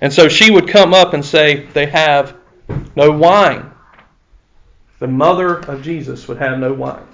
And 0.00 0.12
so 0.12 0.28
she 0.28 0.50
would 0.50 0.68
come 0.68 0.94
up 0.94 1.12
and 1.14 1.24
say, 1.24 1.66
They 1.66 1.86
have 1.86 2.36
no 2.96 3.10
wine. 3.10 3.70
The 4.98 5.08
mother 5.08 5.58
of 5.58 5.82
Jesus 5.82 6.28
would 6.28 6.38
have 6.38 6.58
no 6.58 6.72
wine. 6.72 7.06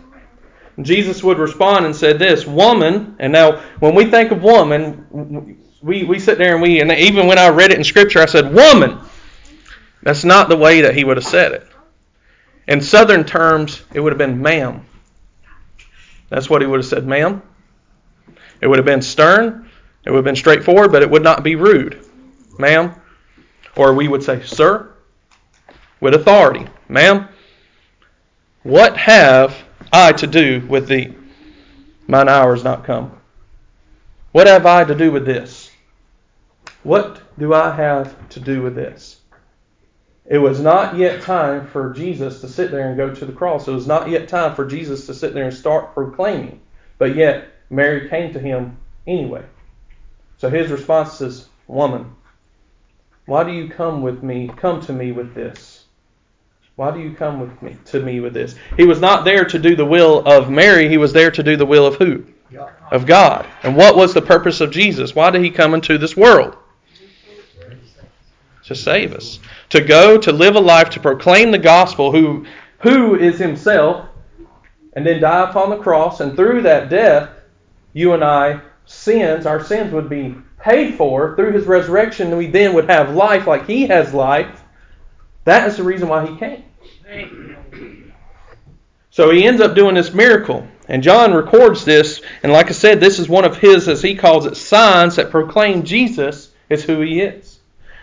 And 0.76 0.84
Jesus 0.84 1.22
would 1.22 1.38
respond 1.38 1.86
and 1.86 1.96
said 1.96 2.18
this, 2.18 2.46
Woman, 2.46 3.16
and 3.18 3.32
now 3.32 3.62
when 3.80 3.94
we 3.94 4.06
think 4.10 4.30
of 4.30 4.42
woman, 4.42 5.58
we, 5.82 6.04
we 6.04 6.18
sit 6.18 6.38
there 6.38 6.52
and 6.52 6.62
we, 6.62 6.80
and 6.80 6.90
even 6.90 7.26
when 7.26 7.38
I 7.38 7.48
read 7.48 7.70
it 7.70 7.78
in 7.78 7.84
Scripture, 7.84 8.20
I 8.20 8.26
said, 8.26 8.52
woman. 8.52 8.98
That's 10.02 10.24
not 10.24 10.48
the 10.48 10.56
way 10.56 10.82
that 10.82 10.94
he 10.94 11.04
would 11.04 11.16
have 11.16 11.26
said 11.26 11.52
it. 11.52 11.66
In 12.68 12.80
Southern 12.80 13.24
terms, 13.24 13.82
it 13.92 14.00
would 14.00 14.12
have 14.12 14.18
been 14.18 14.42
ma'am. 14.42 14.84
That's 16.28 16.50
what 16.50 16.60
he 16.60 16.66
would 16.66 16.78
have 16.78 16.86
said, 16.86 17.06
ma'am. 17.06 17.42
It 18.60 18.66
would 18.66 18.78
have 18.78 18.86
been 18.86 19.02
stern. 19.02 19.68
It 20.04 20.10
would 20.10 20.18
have 20.18 20.24
been 20.24 20.36
straightforward, 20.36 20.92
but 20.92 21.02
it 21.02 21.10
would 21.10 21.22
not 21.22 21.42
be 21.42 21.56
rude. 21.56 22.04
Ma'am. 22.58 22.94
Or 23.76 23.92
we 23.92 24.08
would 24.08 24.22
say, 24.22 24.42
sir, 24.42 24.90
with 26.00 26.14
authority. 26.14 26.66
Ma'am, 26.88 27.28
what 28.62 28.96
have 28.96 29.56
I 29.92 30.12
to 30.12 30.26
do 30.26 30.64
with 30.66 30.88
thee? 30.88 31.14
Mine 32.06 32.28
hour 32.28 32.54
is 32.54 32.64
not 32.64 32.84
come. 32.84 33.12
What 34.32 34.46
have 34.46 34.66
I 34.66 34.84
to 34.84 34.94
do 34.94 35.10
with 35.10 35.26
this? 35.26 35.70
What 36.82 37.20
do 37.38 37.52
I 37.52 37.74
have 37.74 38.28
to 38.30 38.40
do 38.40 38.62
with 38.62 38.74
this? 38.74 39.20
It 40.24 40.38
was 40.38 40.60
not 40.60 40.96
yet 40.96 41.22
time 41.22 41.66
for 41.68 41.92
Jesus 41.92 42.40
to 42.40 42.48
sit 42.48 42.70
there 42.70 42.88
and 42.88 42.96
go 42.96 43.14
to 43.14 43.24
the 43.24 43.32
cross. 43.32 43.68
It 43.68 43.72
was 43.72 43.86
not 43.86 44.08
yet 44.08 44.28
time 44.28 44.54
for 44.54 44.64
Jesus 44.64 45.06
to 45.06 45.14
sit 45.14 45.34
there 45.34 45.44
and 45.44 45.54
start 45.54 45.94
proclaiming. 45.94 46.60
But 46.98 47.14
yet, 47.14 47.48
Mary 47.70 48.08
came 48.08 48.32
to 48.32 48.38
him 48.38 48.76
anyway. 49.06 49.44
So 50.38 50.50
his 50.50 50.70
response 50.70 51.20
is, 51.20 51.48
Woman, 51.66 52.14
why 53.26 53.44
do 53.44 53.52
you 53.52 53.68
come 53.68 54.02
with 54.02 54.22
me, 54.22 54.50
come 54.56 54.80
to 54.82 54.92
me 54.92 55.12
with 55.12 55.34
this? 55.34 55.84
Why 56.76 56.90
do 56.90 57.00
you 57.00 57.14
come 57.14 57.40
with 57.40 57.60
me 57.62 57.76
to 57.86 58.00
me 58.00 58.20
with 58.20 58.34
this? 58.34 58.54
He 58.76 58.84
was 58.84 59.00
not 59.00 59.24
there 59.24 59.44
to 59.46 59.58
do 59.58 59.74
the 59.74 59.84
will 59.84 60.22
of 60.26 60.50
Mary, 60.50 60.88
he 60.88 60.98
was 60.98 61.12
there 61.12 61.30
to 61.30 61.42
do 61.42 61.56
the 61.56 61.66
will 61.66 61.86
of 61.86 61.96
who? 61.96 62.24
God. 62.52 62.72
Of 62.92 63.06
God. 63.06 63.46
And 63.62 63.76
what 63.76 63.96
was 63.96 64.14
the 64.14 64.22
purpose 64.22 64.60
of 64.60 64.70
Jesus? 64.70 65.14
Why 65.14 65.30
did 65.30 65.42
he 65.42 65.50
come 65.50 65.74
into 65.74 65.98
this 65.98 66.16
world? 66.16 66.56
To 68.64 68.74
save 68.74 69.12
us. 69.12 69.38
To 69.70 69.80
go, 69.80 70.18
to 70.18 70.32
live 70.32 70.56
a 70.56 70.60
life, 70.60 70.90
to 70.90 71.00
proclaim 71.00 71.50
the 71.50 71.58
gospel, 71.58 72.12
who 72.12 72.46
who 72.80 73.16
is 73.16 73.38
himself, 73.38 74.08
and 74.92 75.06
then 75.06 75.20
die 75.20 75.48
upon 75.48 75.70
the 75.70 75.78
cross, 75.78 76.20
and 76.20 76.36
through 76.36 76.62
that 76.62 76.88
death, 76.88 77.30
you 77.96 78.12
and 78.12 78.22
I, 78.22 78.60
sins, 78.84 79.46
our 79.46 79.64
sins 79.64 79.90
would 79.90 80.10
be 80.10 80.36
paid 80.60 80.96
for 80.96 81.34
through 81.34 81.52
his 81.52 81.64
resurrection, 81.64 82.26
and 82.26 82.36
we 82.36 82.46
then 82.46 82.74
would 82.74 82.90
have 82.90 83.14
life 83.14 83.46
like 83.46 83.66
he 83.66 83.86
has 83.86 84.12
life. 84.12 84.62
That 85.44 85.66
is 85.66 85.78
the 85.78 85.82
reason 85.82 86.06
why 86.06 86.26
he 86.26 86.36
came. 86.36 87.56
So 89.08 89.30
he 89.30 89.46
ends 89.46 89.62
up 89.62 89.74
doing 89.74 89.94
this 89.94 90.12
miracle. 90.12 90.68
And 90.88 91.02
John 91.02 91.32
records 91.32 91.86
this, 91.86 92.20
and 92.42 92.52
like 92.52 92.68
I 92.68 92.72
said, 92.72 93.00
this 93.00 93.18
is 93.18 93.30
one 93.30 93.46
of 93.46 93.56
his, 93.56 93.88
as 93.88 94.02
he 94.02 94.14
calls 94.14 94.44
it, 94.44 94.58
signs 94.58 95.16
that 95.16 95.30
proclaim 95.30 95.82
Jesus 95.82 96.50
is 96.68 96.84
who 96.84 97.00
he 97.00 97.22
is. 97.22 97.60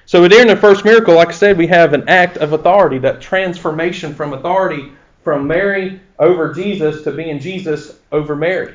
So 0.07 0.27
during 0.27 0.47
the 0.47 0.55
first 0.55 0.83
miracle, 0.85 1.13
like 1.13 1.29
I 1.29 1.33
said, 1.33 1.55
we 1.55 1.67
have 1.67 1.93
an 1.93 2.09
act 2.09 2.37
of 2.37 2.53
authority, 2.53 2.97
that 2.97 3.21
transformation 3.21 4.15
from 4.15 4.33
authority 4.33 4.91
from 5.23 5.45
Mary 5.45 6.01
over 6.17 6.51
Jesus 6.51 7.03
to 7.03 7.11
being 7.11 7.39
Jesus 7.39 7.99
over 8.11 8.35
Mary. 8.35 8.73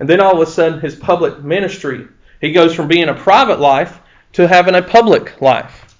And 0.00 0.08
then 0.08 0.20
all 0.20 0.40
of 0.40 0.48
a 0.48 0.50
sudden, 0.50 0.80
his 0.80 0.96
public 0.96 1.44
ministry, 1.44 2.08
he 2.40 2.52
goes 2.52 2.74
from 2.74 2.88
being 2.88 3.10
a 3.10 3.14
private 3.14 3.60
life 3.60 4.00
to 4.32 4.48
having 4.48 4.74
a 4.74 4.82
public 4.82 5.40
life. 5.40 5.96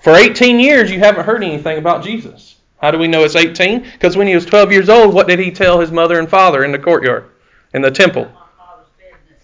For 0.00 0.16
18 0.16 0.58
years, 0.58 0.90
you 0.90 0.98
haven't 0.98 1.26
heard 1.26 1.44
anything 1.44 1.78
about 1.78 2.02
Jesus. 2.02 2.56
How 2.78 2.90
do 2.90 2.98
we 2.98 3.08
know 3.08 3.22
it's 3.22 3.36
18? 3.36 3.80
Because 3.80 4.16
when 4.16 4.26
he 4.26 4.34
was 4.34 4.46
12 4.46 4.72
years 4.72 4.88
old, 4.88 5.14
what 5.14 5.28
did 5.28 5.38
he 5.38 5.50
tell 5.50 5.78
his 5.78 5.92
mother 5.92 6.18
and 6.18 6.28
father 6.28 6.64
in 6.64 6.72
the 6.72 6.78
courtyard, 6.78 7.30
in 7.74 7.82
the 7.82 7.90
temple? 7.90 8.30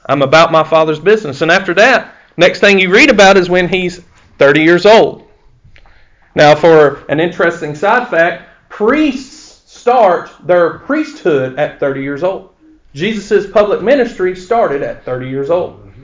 I'm 0.07 0.23
about 0.23 0.51
my 0.51 0.65
father's 0.65 0.99
business. 0.99 1.43
And 1.43 1.51
after 1.51 1.75
that, 1.75 2.15
next 2.37 2.61
thing 2.61 2.79
you 2.79 2.93
read 2.93 3.11
about 3.11 3.37
is 3.37 3.51
when 3.51 3.69
he's 3.69 4.01
30 4.39 4.63
years 4.63 4.87
old. 4.87 5.29
Now, 6.35 6.55
for 6.55 7.05
an 7.11 7.21
interesting 7.21 7.75
side 7.75 8.09
fact, 8.09 8.49
priests 8.71 9.71
start 9.71 10.31
their 10.45 10.79
priesthood 10.81 11.59
at 11.59 11.81
30 11.81 12.03
years 12.03 12.23
old. 12.23 12.55
Jesus' 12.95 13.51
public 13.51 13.83
ministry 13.83 14.35
started 14.37 14.83
at 14.83 15.05
30 15.05 15.29
years 15.29 15.51
old. 15.51 15.87
Mm-hmm. 15.87 16.03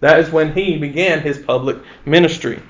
That 0.00 0.20
is 0.20 0.30
when 0.30 0.52
he 0.52 0.76
began 0.76 1.20
his 1.20 1.38
public 1.38 1.78
ministry. 2.04 2.62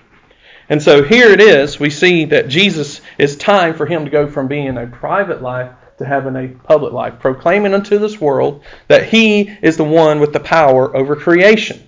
And 0.69 0.83
so 0.83 1.03
here 1.03 1.29
it 1.31 1.41
is. 1.41 1.79
We 1.79 1.91
see 1.91 2.25
that 2.27 2.49
Jesus 2.49 3.01
is 3.19 3.37
time 3.37 3.75
for 3.75 3.87
him 3.87 4.05
to 4.05 4.11
go 4.11 4.27
from 4.29 4.49
being 4.49 4.79
a 4.79 4.87
private 4.87 5.43
life 5.43 5.73
to 5.99 6.05
having 6.05 6.37
a 6.37 6.49
public 6.49 6.93
life, 6.93 7.21
proclaiming 7.21 7.75
unto 7.75 7.99
this 7.99 8.21
world 8.21 8.65
that 8.89 9.09
he 9.09 9.43
is 9.63 9.77
the 9.77 9.85
one 9.85 10.21
with 10.21 10.33
the 10.33 10.41
power 10.41 10.95
over 10.97 11.15
creation. 11.15 11.87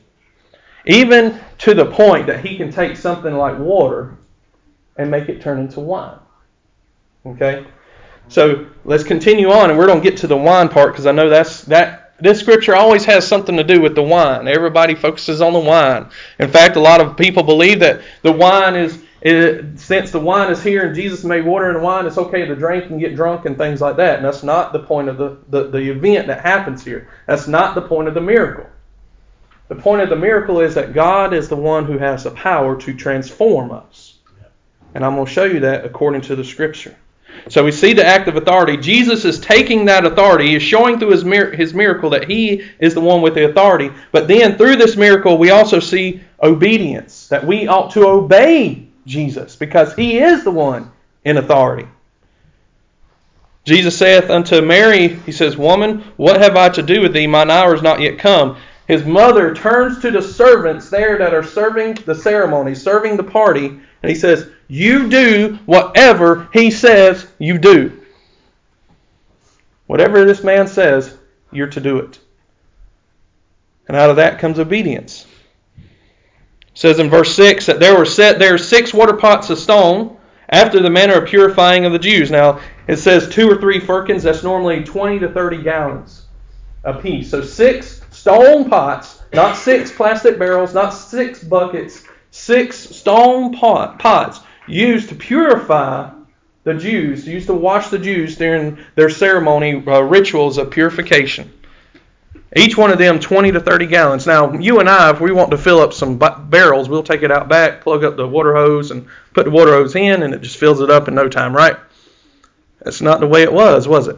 Even 0.84 1.40
to 1.58 1.74
the 1.74 1.86
point 1.86 2.26
that 2.26 2.44
he 2.44 2.56
can 2.56 2.70
take 2.70 2.96
something 2.96 3.34
like 3.34 3.58
water 3.58 4.16
and 4.96 5.10
make 5.10 5.28
it 5.28 5.42
turn 5.42 5.58
into 5.58 5.80
wine. 5.80 6.18
Okay? 7.24 7.66
So 8.28 8.66
let's 8.84 9.04
continue 9.04 9.50
on, 9.50 9.70
and 9.70 9.78
we're 9.78 9.86
going 9.86 10.02
to 10.02 10.10
get 10.10 10.18
to 10.20 10.26
the 10.26 10.36
wine 10.36 10.68
part 10.68 10.92
because 10.92 11.06
I 11.06 11.12
know 11.12 11.28
that's 11.28 11.62
that 11.62 12.06
this 12.18 12.40
scripture 12.40 12.74
always 12.74 13.04
has 13.04 13.26
something 13.26 13.56
to 13.56 13.64
do 13.64 13.80
with 13.80 13.94
the 13.94 14.02
wine. 14.02 14.48
Everybody 14.48 14.94
focuses 14.94 15.40
on 15.40 15.52
the 15.52 15.58
wine. 15.58 16.08
In 16.38 16.50
fact, 16.50 16.76
a 16.76 16.80
lot 16.80 17.00
of 17.00 17.16
people 17.16 17.42
believe 17.42 17.80
that 17.80 18.02
the 18.22 18.32
wine 18.32 18.74
is, 18.74 19.02
since 19.80 20.10
the 20.10 20.20
wine 20.20 20.50
is 20.50 20.62
here 20.62 20.86
and 20.86 20.94
Jesus 20.94 21.24
made 21.24 21.44
water 21.44 21.68
into 21.68 21.80
wine, 21.80 22.06
it's 22.06 22.16
okay 22.16 22.46
to 22.46 22.56
drink 22.56 22.90
and 22.90 22.98
get 22.98 23.14
drunk 23.14 23.44
and 23.44 23.56
things 23.58 23.80
like 23.80 23.96
that. 23.96 24.16
And 24.16 24.24
that's 24.24 24.42
not 24.42 24.72
the 24.72 24.80
point 24.80 25.08
of 25.08 25.18
the, 25.18 25.36
the, 25.50 25.68
the 25.68 25.90
event 25.90 26.26
that 26.28 26.40
happens 26.40 26.82
here. 26.82 27.08
That's 27.26 27.46
not 27.46 27.74
the 27.74 27.82
point 27.82 28.08
of 28.08 28.14
the 28.14 28.20
miracle. 28.20 28.66
The 29.68 29.74
point 29.74 30.00
of 30.00 30.08
the 30.08 30.16
miracle 30.16 30.60
is 30.60 30.74
that 30.76 30.94
God 30.94 31.34
is 31.34 31.48
the 31.48 31.56
one 31.56 31.84
who 31.84 31.98
has 31.98 32.24
the 32.24 32.30
power 32.30 32.80
to 32.80 32.94
transform 32.94 33.72
us. 33.72 34.14
And 34.94 35.04
I'm 35.04 35.16
going 35.16 35.26
to 35.26 35.32
show 35.32 35.44
you 35.44 35.60
that 35.60 35.84
according 35.84 36.22
to 36.22 36.36
the 36.36 36.44
scripture. 36.44 36.96
So 37.48 37.64
we 37.64 37.70
see 37.70 37.92
the 37.92 38.04
act 38.04 38.26
of 38.26 38.36
authority. 38.36 38.76
Jesus 38.76 39.24
is 39.24 39.38
taking 39.38 39.84
that 39.84 40.04
authority. 40.04 40.48
He 40.48 40.56
is 40.56 40.62
showing 40.62 40.98
through 40.98 41.10
his, 41.10 41.22
his 41.54 41.74
miracle 41.74 42.10
that 42.10 42.28
he 42.28 42.64
is 42.80 42.94
the 42.94 43.00
one 43.00 43.22
with 43.22 43.34
the 43.34 43.48
authority. 43.48 43.90
But 44.10 44.26
then 44.26 44.56
through 44.56 44.76
this 44.76 44.96
miracle, 44.96 45.38
we 45.38 45.50
also 45.50 45.78
see 45.78 46.20
obedience, 46.42 47.28
that 47.28 47.46
we 47.46 47.68
ought 47.68 47.92
to 47.92 48.06
obey 48.06 48.88
Jesus 49.06 49.54
because 49.54 49.94
he 49.94 50.18
is 50.18 50.42
the 50.42 50.50
one 50.50 50.90
in 51.24 51.36
authority. 51.36 51.88
Jesus 53.64 53.96
saith 53.96 54.30
unto 54.30 54.60
Mary, 54.60 55.08
He 55.08 55.32
says, 55.32 55.56
Woman, 55.56 56.04
what 56.16 56.40
have 56.40 56.56
I 56.56 56.68
to 56.70 56.82
do 56.82 57.00
with 57.00 57.12
thee? 57.12 57.26
Mine 57.26 57.50
hour 57.50 57.74
is 57.74 57.82
not 57.82 58.00
yet 58.00 58.18
come. 58.18 58.56
His 58.86 59.04
mother 59.04 59.54
turns 59.54 60.00
to 60.00 60.10
the 60.10 60.22
servants 60.22 60.90
there 60.90 61.18
that 61.18 61.34
are 61.34 61.42
serving 61.42 61.94
the 62.06 62.14
ceremony, 62.14 62.74
serving 62.74 63.16
the 63.16 63.24
party, 63.24 63.66
and 63.66 64.10
he 64.10 64.14
says, 64.14 64.48
you 64.68 65.08
do 65.08 65.58
whatever 65.66 66.48
he 66.52 66.70
says 66.70 67.26
you 67.38 67.58
do. 67.58 68.00
Whatever 69.86 70.24
this 70.24 70.42
man 70.42 70.66
says, 70.66 71.16
you're 71.52 71.68
to 71.68 71.80
do 71.80 71.98
it. 71.98 72.18
And 73.88 73.96
out 73.96 74.10
of 74.10 74.16
that 74.16 74.38
comes 74.38 74.58
obedience. 74.58 75.26
It 75.76 75.84
says 76.74 76.98
in 76.98 77.08
verse 77.08 77.34
6 77.34 77.66
that 77.66 77.80
there 77.80 77.96
were 77.96 78.04
set 78.04 78.38
there 78.38 78.58
six 78.58 78.92
water 78.92 79.14
pots 79.14 79.50
of 79.50 79.58
stone 79.58 80.16
after 80.48 80.80
the 80.80 80.90
manner 80.90 81.14
of 81.14 81.28
purifying 81.28 81.84
of 81.84 81.92
the 81.92 81.98
Jews. 81.98 82.30
Now, 82.30 82.60
it 82.86 82.96
says 82.96 83.28
two 83.28 83.50
or 83.50 83.60
three 83.60 83.80
firkins, 83.80 84.22
that's 84.22 84.42
normally 84.42 84.84
20 84.84 85.20
to 85.20 85.28
30 85.28 85.62
gallons 85.62 86.26
a 86.84 86.94
piece. 86.94 87.30
So 87.30 87.42
six 87.42 88.00
stone 88.26 88.68
pots, 88.68 89.22
not 89.32 89.56
six 89.56 89.92
plastic 89.92 90.36
barrels, 90.36 90.74
not 90.74 90.90
six 90.90 91.44
buckets, 91.44 92.02
six 92.32 92.76
stone 92.76 93.52
pot, 93.52 94.00
pots 94.00 94.40
used 94.66 95.10
to 95.10 95.14
purify 95.14 96.10
the 96.64 96.74
Jews, 96.74 97.24
used 97.24 97.46
to 97.46 97.54
wash 97.54 97.86
the 97.86 98.00
Jews 98.00 98.36
during 98.36 98.78
their 98.96 99.10
ceremony 99.10 99.80
uh, 99.86 100.00
rituals 100.00 100.58
of 100.58 100.72
purification. 100.72 101.52
Each 102.56 102.76
one 102.76 102.90
of 102.90 102.98
them 102.98 103.20
20 103.20 103.52
to 103.52 103.60
30 103.60 103.86
gallons. 103.86 104.26
Now, 104.26 104.52
you 104.54 104.80
and 104.80 104.88
I, 104.88 105.12
if 105.12 105.20
we 105.20 105.30
want 105.30 105.52
to 105.52 105.58
fill 105.58 105.78
up 105.78 105.92
some 105.92 106.18
barrels, 106.18 106.88
we'll 106.88 107.04
take 107.04 107.22
it 107.22 107.30
out 107.30 107.48
back, 107.48 107.80
plug 107.80 108.02
up 108.02 108.16
the 108.16 108.26
water 108.26 108.56
hose, 108.56 108.90
and 108.90 109.06
put 109.34 109.44
the 109.44 109.52
water 109.52 109.70
hose 109.70 109.94
in, 109.94 110.24
and 110.24 110.34
it 110.34 110.42
just 110.42 110.56
fills 110.56 110.80
it 110.80 110.90
up 110.90 111.06
in 111.06 111.14
no 111.14 111.28
time, 111.28 111.54
right? 111.54 111.76
That's 112.80 113.00
not 113.00 113.20
the 113.20 113.28
way 113.28 113.44
it 113.44 113.52
was, 113.52 113.86
was 113.86 114.08
it? 114.08 114.16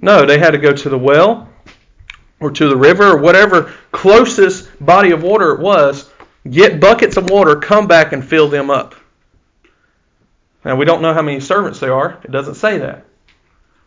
No, 0.00 0.26
they 0.26 0.38
had 0.38 0.52
to 0.52 0.58
go 0.58 0.72
to 0.72 0.88
the 0.88 0.98
well 0.98 1.49
or 2.40 2.50
to 2.50 2.68
the 2.68 2.76
river 2.76 3.12
or 3.12 3.18
whatever 3.18 3.72
closest 3.92 4.68
body 4.84 5.10
of 5.12 5.22
water 5.22 5.52
it 5.52 5.60
was, 5.60 6.10
get 6.50 6.80
buckets 6.80 7.16
of 7.16 7.30
water, 7.30 7.56
come 7.56 7.86
back 7.86 8.12
and 8.12 8.26
fill 8.26 8.48
them 8.48 8.70
up. 8.70 8.94
Now, 10.64 10.76
we 10.76 10.84
don't 10.84 11.02
know 11.02 11.14
how 11.14 11.22
many 11.22 11.40
servants 11.40 11.80
there 11.80 11.94
are. 11.94 12.18
It 12.24 12.30
doesn't 12.30 12.54
say 12.54 12.78
that. 12.78 13.04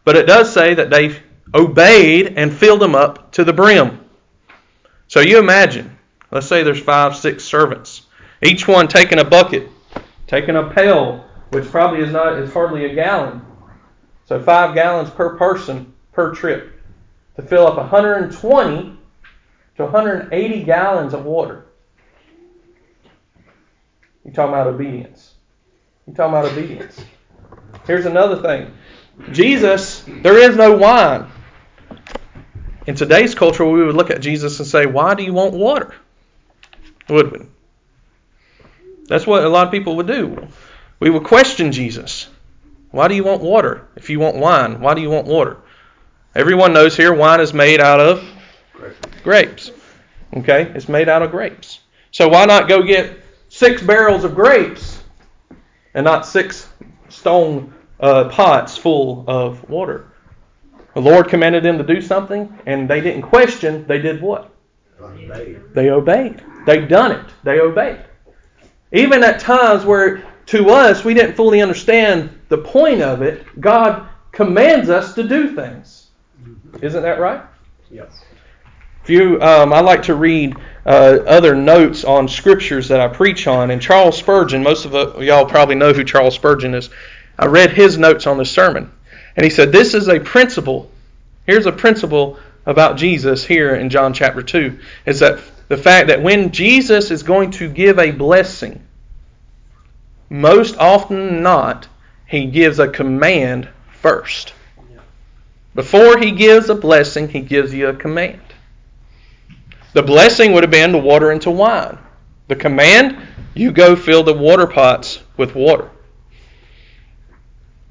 But 0.05 0.15
it 0.15 0.25
does 0.25 0.51
say 0.51 0.73
that 0.73 0.89
they 0.89 1.19
obeyed 1.53 2.33
and 2.37 2.53
filled 2.53 2.81
them 2.81 2.95
up 2.95 3.31
to 3.33 3.43
the 3.43 3.53
brim. 3.53 3.99
So 5.07 5.19
you 5.19 5.37
imagine, 5.37 5.97
let's 6.31 6.47
say 6.47 6.63
there's 6.63 6.81
five, 6.81 7.15
six 7.15 7.43
servants, 7.43 8.03
each 8.41 8.67
one 8.67 8.87
taking 8.87 9.19
a 9.19 9.23
bucket, 9.23 9.69
taking 10.25 10.55
a 10.55 10.69
pail, 10.69 11.25
which 11.51 11.65
probably 11.65 12.01
is 12.01 12.11
not 12.11 12.39
is 12.39 12.51
hardly 12.51 12.85
a 12.85 12.95
gallon. 12.95 13.41
So 14.25 14.41
five 14.41 14.73
gallons 14.73 15.11
per 15.11 15.37
person 15.37 15.93
per 16.11 16.33
trip 16.33 16.72
to 17.35 17.41
fill 17.41 17.67
up 17.67 17.77
120 17.77 18.97
to 19.77 19.83
180 19.83 20.63
gallons 20.63 21.13
of 21.13 21.25
water. 21.25 21.65
You're 24.23 24.33
talking 24.33 24.53
about 24.53 24.67
obedience. 24.67 25.33
You're 26.05 26.15
talking 26.15 26.37
about 26.37 26.51
obedience. 26.51 27.03
Here's 27.85 28.05
another 28.05 28.41
thing 28.41 28.73
Jesus, 29.31 30.03
there 30.07 30.37
is 30.37 30.55
no 30.55 30.77
wine. 30.77 31.27
In 32.85 32.95
today's 32.95 33.33
culture, 33.33 33.65
we 33.65 33.83
would 33.83 33.95
look 33.95 34.09
at 34.09 34.21
Jesus 34.21 34.59
and 34.59 34.67
say, 34.67 34.85
Why 34.85 35.13
do 35.13 35.23
you 35.23 35.33
want 35.33 35.53
water? 35.53 35.93
Would 37.09 37.31
we? 37.31 37.45
That's 39.07 39.27
what 39.27 39.43
a 39.43 39.49
lot 39.49 39.67
of 39.67 39.71
people 39.71 39.97
would 39.97 40.07
do. 40.07 40.47
We 40.99 41.09
would 41.09 41.23
question 41.23 41.71
Jesus. 41.71 42.29
Why 42.91 43.07
do 43.07 43.15
you 43.15 43.23
want 43.23 43.41
water? 43.41 43.87
If 43.95 44.09
you 44.09 44.19
want 44.19 44.37
wine, 44.37 44.79
why 44.79 44.93
do 44.93 45.01
you 45.01 45.09
want 45.09 45.27
water? 45.27 45.57
Everyone 46.35 46.73
knows 46.73 46.97
here 46.97 47.13
wine 47.13 47.39
is 47.41 47.53
made 47.53 47.79
out 47.79 47.99
of 47.99 48.27
grapes. 49.23 49.71
Okay? 50.35 50.63
It's 50.73 50.89
made 50.89 51.07
out 51.07 51.21
of 51.21 51.29
grapes. 51.29 51.81
So 52.09 52.27
why 52.27 52.45
not 52.45 52.67
go 52.67 52.81
get 52.81 53.19
six 53.49 53.83
barrels 53.83 54.23
of 54.23 54.33
grapes 54.33 55.03
and 55.93 56.03
not 56.03 56.25
six 56.25 56.69
stone 57.09 57.71
uh, 57.99 58.29
pots 58.29 58.75
full 58.75 59.25
of 59.27 59.69
water? 59.69 60.11
The 60.95 61.01
Lord 61.01 61.27
commanded 61.27 61.63
them 61.63 61.77
to 61.77 61.83
do 61.83 62.01
something, 62.01 62.51
and 62.65 62.89
they 62.89 63.01
didn't 63.01 63.23
question. 63.23 63.85
They 63.87 63.99
did 63.99 64.21
what? 64.21 64.51
Obeyed. 64.99 65.61
They 65.73 65.89
obeyed. 65.89 66.43
They've 66.65 66.87
done 66.87 67.11
it. 67.11 67.25
They 67.43 67.59
obeyed. 67.59 67.99
Even 68.91 69.23
at 69.23 69.39
times 69.39 69.85
where 69.85 70.23
to 70.47 70.69
us 70.69 71.03
we 71.03 71.13
didn't 71.13 71.35
fully 71.35 71.61
understand 71.61 72.29
the 72.49 72.57
point 72.57 73.01
of 73.01 73.21
it, 73.21 73.45
God 73.61 74.07
commands 74.31 74.89
us 74.89 75.13
to 75.13 75.27
do 75.27 75.55
things. 75.55 76.02
Isn't 76.81 77.03
that 77.03 77.19
right? 77.19 77.41
Yes. 77.89 78.23
If 79.03 79.09
you, 79.09 79.41
um, 79.41 79.73
I 79.73 79.81
like 79.81 80.03
to 80.03 80.15
read 80.15 80.55
uh, 80.85 81.19
other 81.27 81.55
notes 81.55 82.03
on 82.05 82.27
scriptures 82.27 82.87
that 82.87 83.01
I 83.01 83.07
preach 83.09 83.47
on, 83.47 83.71
and 83.71 83.81
Charles 83.81 84.17
Spurgeon. 84.17 84.63
Most 84.63 84.85
of 84.85 85.21
y'all 85.21 85.45
probably 85.45 85.75
know 85.75 85.93
who 85.93 86.03
Charles 86.03 86.35
Spurgeon 86.35 86.73
is. 86.73 86.89
I 87.37 87.47
read 87.47 87.71
his 87.71 87.97
notes 87.97 88.27
on 88.27 88.37
this 88.37 88.51
sermon, 88.51 88.91
and 89.35 89.43
he 89.43 89.49
said 89.49 89.71
this 89.71 89.93
is 89.93 90.07
a 90.07 90.19
principle. 90.19 90.89
Here's 91.45 91.65
a 91.65 91.71
principle 91.71 92.39
about 92.65 92.97
Jesus 92.97 93.45
here 93.45 93.75
in 93.75 93.89
John 93.89 94.13
chapter 94.13 94.41
two: 94.41 94.79
is 95.05 95.19
that 95.19 95.39
the 95.67 95.77
fact 95.77 96.07
that 96.07 96.21
when 96.23 96.51
Jesus 96.51 97.11
is 97.11 97.23
going 97.23 97.51
to 97.51 97.69
give 97.69 97.99
a 97.99 98.11
blessing, 98.11 98.81
most 100.29 100.77
often 100.77 101.43
not, 101.43 101.87
he 102.25 102.45
gives 102.45 102.79
a 102.79 102.87
command 102.87 103.67
first. 104.01 104.53
Before 105.75 106.17
he 106.17 106.31
gives 106.31 106.69
a 106.69 106.75
blessing, 106.75 107.27
he 107.27 107.41
gives 107.41 107.73
you 107.73 107.87
a 107.87 107.95
command. 107.95 108.41
The 109.93 110.03
blessing 110.03 110.53
would 110.53 110.63
have 110.63 110.71
been 110.71 110.91
to 110.91 110.97
water 110.97 111.31
into 111.31 111.51
wine. 111.51 111.97
The 112.47 112.55
command, 112.55 113.17
you 113.53 113.71
go 113.71 113.95
fill 113.95 114.23
the 114.23 114.33
water 114.33 114.67
pots 114.67 115.21
with 115.37 115.55
water. 115.55 115.89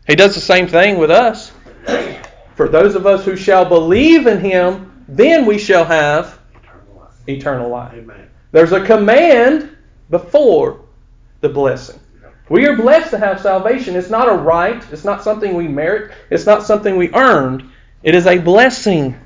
He 0.07 0.15
does 0.15 0.35
the 0.35 0.41
same 0.41 0.67
thing 0.67 0.99
with 0.99 1.11
us. 1.11 1.53
For 2.57 2.69
those 2.69 2.95
of 2.95 3.07
us 3.07 3.25
who 3.25 3.37
shall 3.37 3.65
believe 3.65 4.27
in 4.27 4.41
him, 4.41 5.05
then 5.09 5.47
we 5.47 5.59
shall 5.59 5.85
have 5.85 6.39
eternal 7.27 7.69
life. 7.69 7.95
Amen. 7.95 8.29
There's 8.51 8.73
a 8.73 8.85
command 8.85 9.77
before 10.11 10.85
the 11.41 11.49
blessing. 11.49 11.99
We 12.49 12.67
are 12.67 12.77
blessed 12.77 13.11
to 13.11 13.19
have 13.19 13.41
salvation. 13.41 13.97
It's 13.97 14.11
not 14.11 14.29
a 14.29 14.35
right, 14.35 14.85
it's 14.93 15.05
not 15.05 15.23
something 15.23 15.55
we 15.55 15.69
merit, 15.69 16.13
it's 16.31 16.45
not 16.45 16.63
something 16.63 16.97
we 16.97 17.13
earned. 17.15 17.71
It 18.03 18.15
is 18.15 18.27
a 18.27 18.39
blessing 18.39 19.19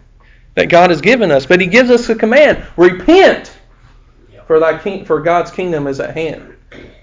that 0.55 0.69
God 0.69 0.91
has 0.91 1.01
given 1.01 1.31
us. 1.31 1.47
But 1.47 1.61
He 1.61 1.67
gives 1.67 1.91
us 1.91 2.09
a 2.09 2.15
command 2.15 2.65
repent, 2.77 3.57
for, 4.47 4.59
thy 4.61 4.79
king, 4.79 5.05
for 5.05 5.21
God's 5.21 5.51
kingdom 5.51 5.87
is 5.87 6.01
at 6.01 6.15
hand. 6.15 6.55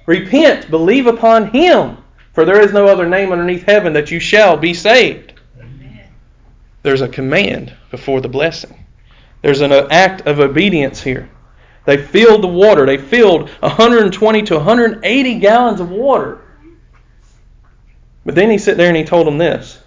Repent, 0.06 0.70
believe 0.70 1.08
upon 1.08 1.52
Him, 1.52 1.98
for 2.34 2.46
there 2.46 2.62
is 2.62 2.74
no 2.74 2.88
other 2.88 3.08
name 3.08 3.32
underneath 3.32 3.64
heaven 3.64 3.94
that 3.94 4.12
you 4.12 4.20
shall 4.20 4.58
be 4.58 4.74
saved. 4.74 5.34
Amen. 5.60 6.08
There's 6.82 7.02
a 7.02 7.08
command 7.08 7.74
before 7.92 8.22
the 8.22 8.30
blessing. 8.30 8.86
There's 9.42 9.62
an 9.62 9.72
act 9.72 10.28
of 10.28 10.40
obedience 10.40 11.02
here. 11.02 11.30
They 11.86 11.98
filled 11.98 12.44
the 12.44 12.48
water. 12.48 12.86
They 12.86 12.98
filled 12.98 13.50
120 13.50 14.42
to 14.44 14.56
180 14.56 15.40
gallons 15.40 15.82
of 15.82 15.90
water. 15.90 16.40
But 18.26 18.36
then 18.36 18.50
he 18.50 18.58
sat 18.58 18.78
there 18.78 18.88
and 18.88 18.96
he 18.96 19.04
told 19.04 19.28
them 19.28 19.38
this 19.38 19.83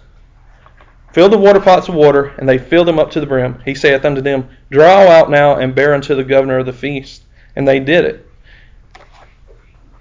Fill 1.17 1.29
the 1.29 1.35
water 1.35 1.59
pots 1.59 1.89
of 1.89 1.95
water, 1.95 2.35
and 2.37 2.47
they 2.47 2.59
filled 2.59 2.87
them 2.87 2.99
up 2.99 3.09
to 3.09 3.19
the 3.19 3.25
brim. 3.25 3.59
He 3.65 3.73
saith 3.73 4.05
unto 4.05 4.21
them, 4.21 4.47
Draw 4.69 5.07
out 5.07 5.31
now 5.31 5.55
and 5.55 5.73
bear 5.73 5.95
unto 5.95 6.13
the 6.13 6.23
governor 6.23 6.59
of 6.59 6.67
the 6.67 6.73
feast. 6.73 7.23
And 7.55 7.67
they 7.67 7.79
did 7.79 8.05
it. 8.05 8.29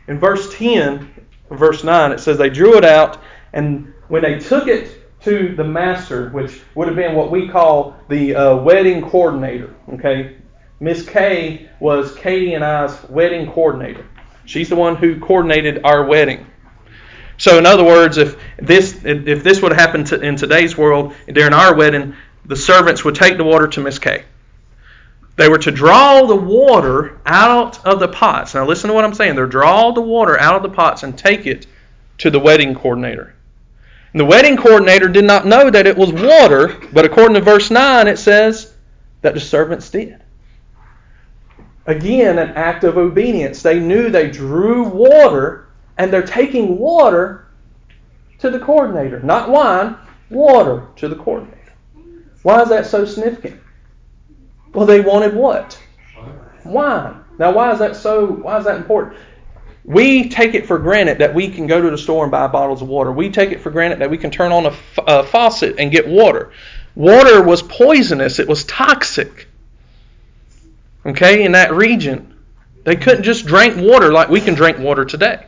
In 0.09 0.19
verse 0.19 0.53
10, 0.53 1.11
verse 1.53 1.83
9, 1.83 2.13
it 2.13 2.21
says, 2.21 2.37
They 2.37 2.51
drew 2.51 2.77
it 2.77 2.85
out, 2.85 3.23
and 3.55 3.95
when 4.09 4.21
they 4.21 4.39
took 4.39 4.69
it 4.69 5.11
to 5.23 5.55
the 5.57 5.65
master, 5.65 6.29
which 6.33 6.61
would 6.75 6.87
have 6.87 6.97
been 6.97 7.15
what 7.15 7.31
we 7.31 7.49
call 7.49 7.97
the 8.11 8.35
uh, 8.35 8.57
wedding 8.57 9.01
coordinator, 9.01 9.75
okay? 9.95 10.37
Miss 10.81 11.03
Kay 11.09 11.71
was 11.81 12.15
Katie 12.17 12.53
and 12.53 12.63
I's 12.63 13.03
wedding 13.09 13.51
coordinator. 13.51 14.05
She's 14.45 14.69
the 14.69 14.77
one 14.77 14.97
who 14.97 15.19
coordinated 15.19 15.81
our 15.83 16.05
wedding. 16.05 16.45
So, 17.39 17.59
in 17.59 17.67
other 17.67 17.85
words, 17.85 18.19
if 18.19 18.39
this 18.57 18.99
if 19.05 19.45
this 19.45 19.61
would 19.61 19.73
happen 19.73 20.05
to, 20.05 20.21
in 20.21 20.37
today's 20.37 20.77
world 20.77 21.15
during 21.27 21.53
our 21.53 21.75
wedding, 21.75 22.15
the 22.45 22.57
servants 22.57 23.05
would 23.05 23.15
take 23.15 23.37
the 23.37 23.45
water 23.45 23.69
to 23.69 23.81
Miss 23.81 23.99
Kay. 23.99 24.25
They 25.37 25.49
were 25.49 25.59
to 25.59 25.71
draw 25.71 26.25
the 26.27 26.37
water 26.37 27.21
out 27.27 27.85
of 27.85 28.01
the 28.01 28.09
pots. 28.09 28.55
Now, 28.55 28.67
listen 28.67 28.89
to 28.89 28.95
what 28.95 29.05
I'm 29.05 29.13
saying. 29.13 29.35
They're 29.37 29.47
draw 29.47 29.93
the 29.93 30.01
water 30.01 30.39
out 30.41 30.57
of 30.57 30.63
the 30.63 30.75
pots 30.75 31.03
and 31.03 31.17
take 31.17 31.47
it 31.47 31.67
to 32.19 32.31
the 32.31 32.41
wedding 32.41 32.75
coordinator. 32.75 33.35
And 34.13 34.21
the 34.21 34.25
wedding 34.25 34.57
coordinator 34.57 35.09
did 35.09 35.27
not 35.27 35.45
know 35.45 35.69
that 35.69 35.87
it 35.87 35.97
was 35.97 36.11
water, 36.11 36.75
but 36.91 37.05
according 37.05 37.35
to 37.35 37.43
verse 37.43 37.71
9, 37.71 38.09
it 38.09 38.19
says 38.19 38.73
that 39.21 39.35
the 39.35 39.41
servants 39.41 39.91
did. 39.91 40.23
Again, 41.85 42.39
an 42.39 42.51
act 42.51 42.85
of 42.85 42.97
obedience. 42.97 43.61
They 43.61 43.79
knew 43.79 44.09
they 44.09 44.31
drew 44.31 44.85
water, 44.85 45.66
and 45.99 46.13
they're 46.13 46.23
taking 46.23 46.79
water 46.79 47.47
to 48.39 48.51
the 48.51 48.59
coordinator. 48.59 49.21
Not 49.21 49.51
wine, 49.51 49.97
water 50.31 50.89
to 50.97 51.09
the 51.09 51.17
coordinator. 51.17 51.73
Why 52.43 52.63
is 52.63 52.69
that 52.69 52.87
so 52.87 53.05
significant? 53.05 53.61
Well, 54.73 54.87
they 54.87 55.01
wanted 55.01 55.35
what? 55.35 55.81
Wine. 56.65 57.25
Now, 57.39 57.53
why 57.53 57.73
is 57.73 57.79
that 57.79 57.97
so? 57.97 58.27
Why 58.27 58.59
is 58.59 58.65
that 58.65 58.77
important? 58.77 59.19
We 59.85 60.29
take 60.29 60.55
it 60.55 60.67
for 60.67 60.79
granted 60.79 61.19
that 61.19 61.35
we 61.35 61.49
can 61.49 61.67
go 61.67 61.81
to 61.81 61.91
the 61.91 61.99
store 61.99 62.25
and 62.25 62.31
buy 62.31 62.47
bottles 62.49 62.83
of 62.83 62.89
water. 62.89 63.13
We 63.13 63.31
take 63.31 63.53
it 63.53 63.61
for 63.61 63.71
granted 63.71 64.01
that 64.01 64.11
we 64.11 64.19
can 64.19 64.31
turn 64.31 64.51
on 64.51 64.67
a, 64.67 64.71
f- 64.71 64.99
a 65.07 65.23
faucet 65.23 65.77
and 65.79 65.93
get 65.93 66.09
water. 66.09 66.51
Water 66.97 67.43
was 67.43 67.63
poisonous. 67.63 68.41
It 68.41 68.49
was 68.49 68.65
toxic 68.65 69.47
okay, 71.07 71.45
in 71.45 71.53
that 71.53 71.73
region. 71.73 72.35
They 72.85 72.97
couldn't 72.97 73.23
just 73.23 73.47
drink 73.47 73.77
water 73.77 74.13
like 74.13 74.29
we 74.29 74.41
can 74.41 74.55
drink 74.55 74.79
water 74.79 75.05
today. 75.05 75.47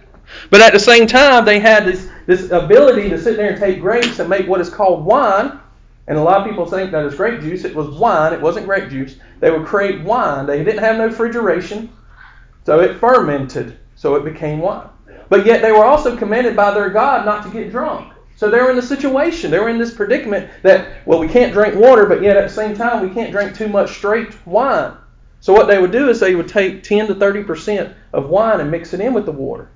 But 0.50 0.60
at 0.60 0.72
the 0.72 0.78
same 0.78 1.06
time, 1.06 1.44
they 1.44 1.60
had 1.60 1.84
this, 1.84 2.08
this 2.26 2.50
ability 2.50 3.08
to 3.10 3.20
sit 3.20 3.36
there 3.36 3.50
and 3.50 3.58
take 3.58 3.80
grapes 3.80 4.18
and 4.18 4.28
make 4.28 4.46
what 4.46 4.60
is 4.60 4.70
called 4.70 5.04
wine. 5.04 5.58
And 6.06 6.16
a 6.16 6.22
lot 6.22 6.40
of 6.40 6.46
people 6.46 6.64
think 6.64 6.90
that 6.92 7.04
it's 7.04 7.16
grape 7.16 7.40
juice. 7.40 7.64
It 7.64 7.74
was 7.74 7.88
wine. 7.88 8.32
It 8.32 8.40
wasn't 8.40 8.66
grape 8.66 8.88
juice. 8.88 9.16
They 9.40 9.50
would 9.50 9.66
create 9.66 10.02
wine. 10.02 10.46
They 10.46 10.64
didn't 10.64 10.82
have 10.82 10.96
no 10.96 11.06
refrigeration, 11.06 11.92
so 12.64 12.80
it 12.80 12.98
fermented, 12.98 13.78
so 13.94 14.14
it 14.14 14.24
became 14.24 14.58
wine. 14.58 14.88
But 15.28 15.44
yet 15.44 15.60
they 15.60 15.72
were 15.72 15.84
also 15.84 16.16
commanded 16.16 16.56
by 16.56 16.72
their 16.72 16.88
God 16.88 17.26
not 17.26 17.44
to 17.44 17.50
get 17.50 17.70
drunk. 17.70 18.14
So 18.36 18.48
they 18.48 18.60
were 18.60 18.70
in 18.70 18.78
a 18.78 18.82
situation. 18.82 19.50
They 19.50 19.58
were 19.58 19.68
in 19.68 19.78
this 19.78 19.92
predicament 19.92 20.48
that, 20.62 21.06
well, 21.06 21.18
we 21.18 21.28
can't 21.28 21.52
drink 21.52 21.74
water, 21.74 22.06
but 22.06 22.22
yet 22.22 22.36
at 22.36 22.48
the 22.48 22.54
same 22.54 22.74
time, 22.74 23.06
we 23.06 23.12
can't 23.12 23.32
drink 23.32 23.54
too 23.54 23.68
much 23.68 23.96
straight 23.96 24.34
wine. 24.46 24.94
So 25.40 25.52
what 25.52 25.66
they 25.66 25.78
would 25.78 25.92
do 25.92 26.08
is 26.08 26.20
they 26.20 26.34
would 26.34 26.48
take 26.48 26.82
10 26.82 27.08
to 27.08 27.14
30 27.14 27.44
percent 27.44 27.94
of 28.12 28.30
wine 28.30 28.60
and 28.60 28.70
mix 28.70 28.94
it 28.94 29.00
in 29.00 29.12
with 29.12 29.26
the 29.26 29.32
water. 29.32 29.68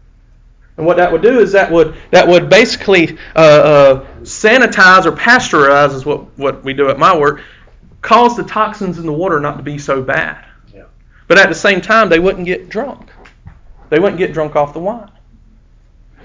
And 0.77 0.87
what 0.87 0.97
that 0.97 1.13
would 1.13 1.23
do 1.23 1.39
is 1.39 1.53
that 1.53 1.71
would 1.71 1.95
that 2.11 2.27
would 2.27 2.49
basically 2.49 3.19
uh, 3.37 3.39
uh, 3.39 4.07
sanitize 4.23 5.05
or 5.05 5.13
pasteurize 5.13 5.95
is 5.95 6.07
what, 6.07 6.37
what 6.39 6.65
we 6.65 6.73
do 6.73 6.89
at 6.89 6.99
my 6.99 7.17
work, 7.17 7.43
cause 8.01 8.37
the 8.37 8.45
toxins 8.45 8.99
in 8.99 9.05
the 9.05 9.13
water 9.13 9.39
not 9.39 9.59
to 9.59 9.63
be 9.63 9.79
so 9.79 10.03
bad. 10.03 10.45
Yeah. 10.75 10.85
But 11.29 11.39
at 11.39 11.49
the 11.49 11.55
same 11.55 11.81
time, 11.81 12.09
they 12.09 12.19
wouldn't 12.19 12.47
get 12.47 12.69
drunk. 12.69 13.11
They 13.91 13.99
wouldn't 13.99 14.19
get 14.19 14.33
drunk 14.33 14.57
off 14.57 14.73
the 14.73 14.81
wine. 14.81 15.11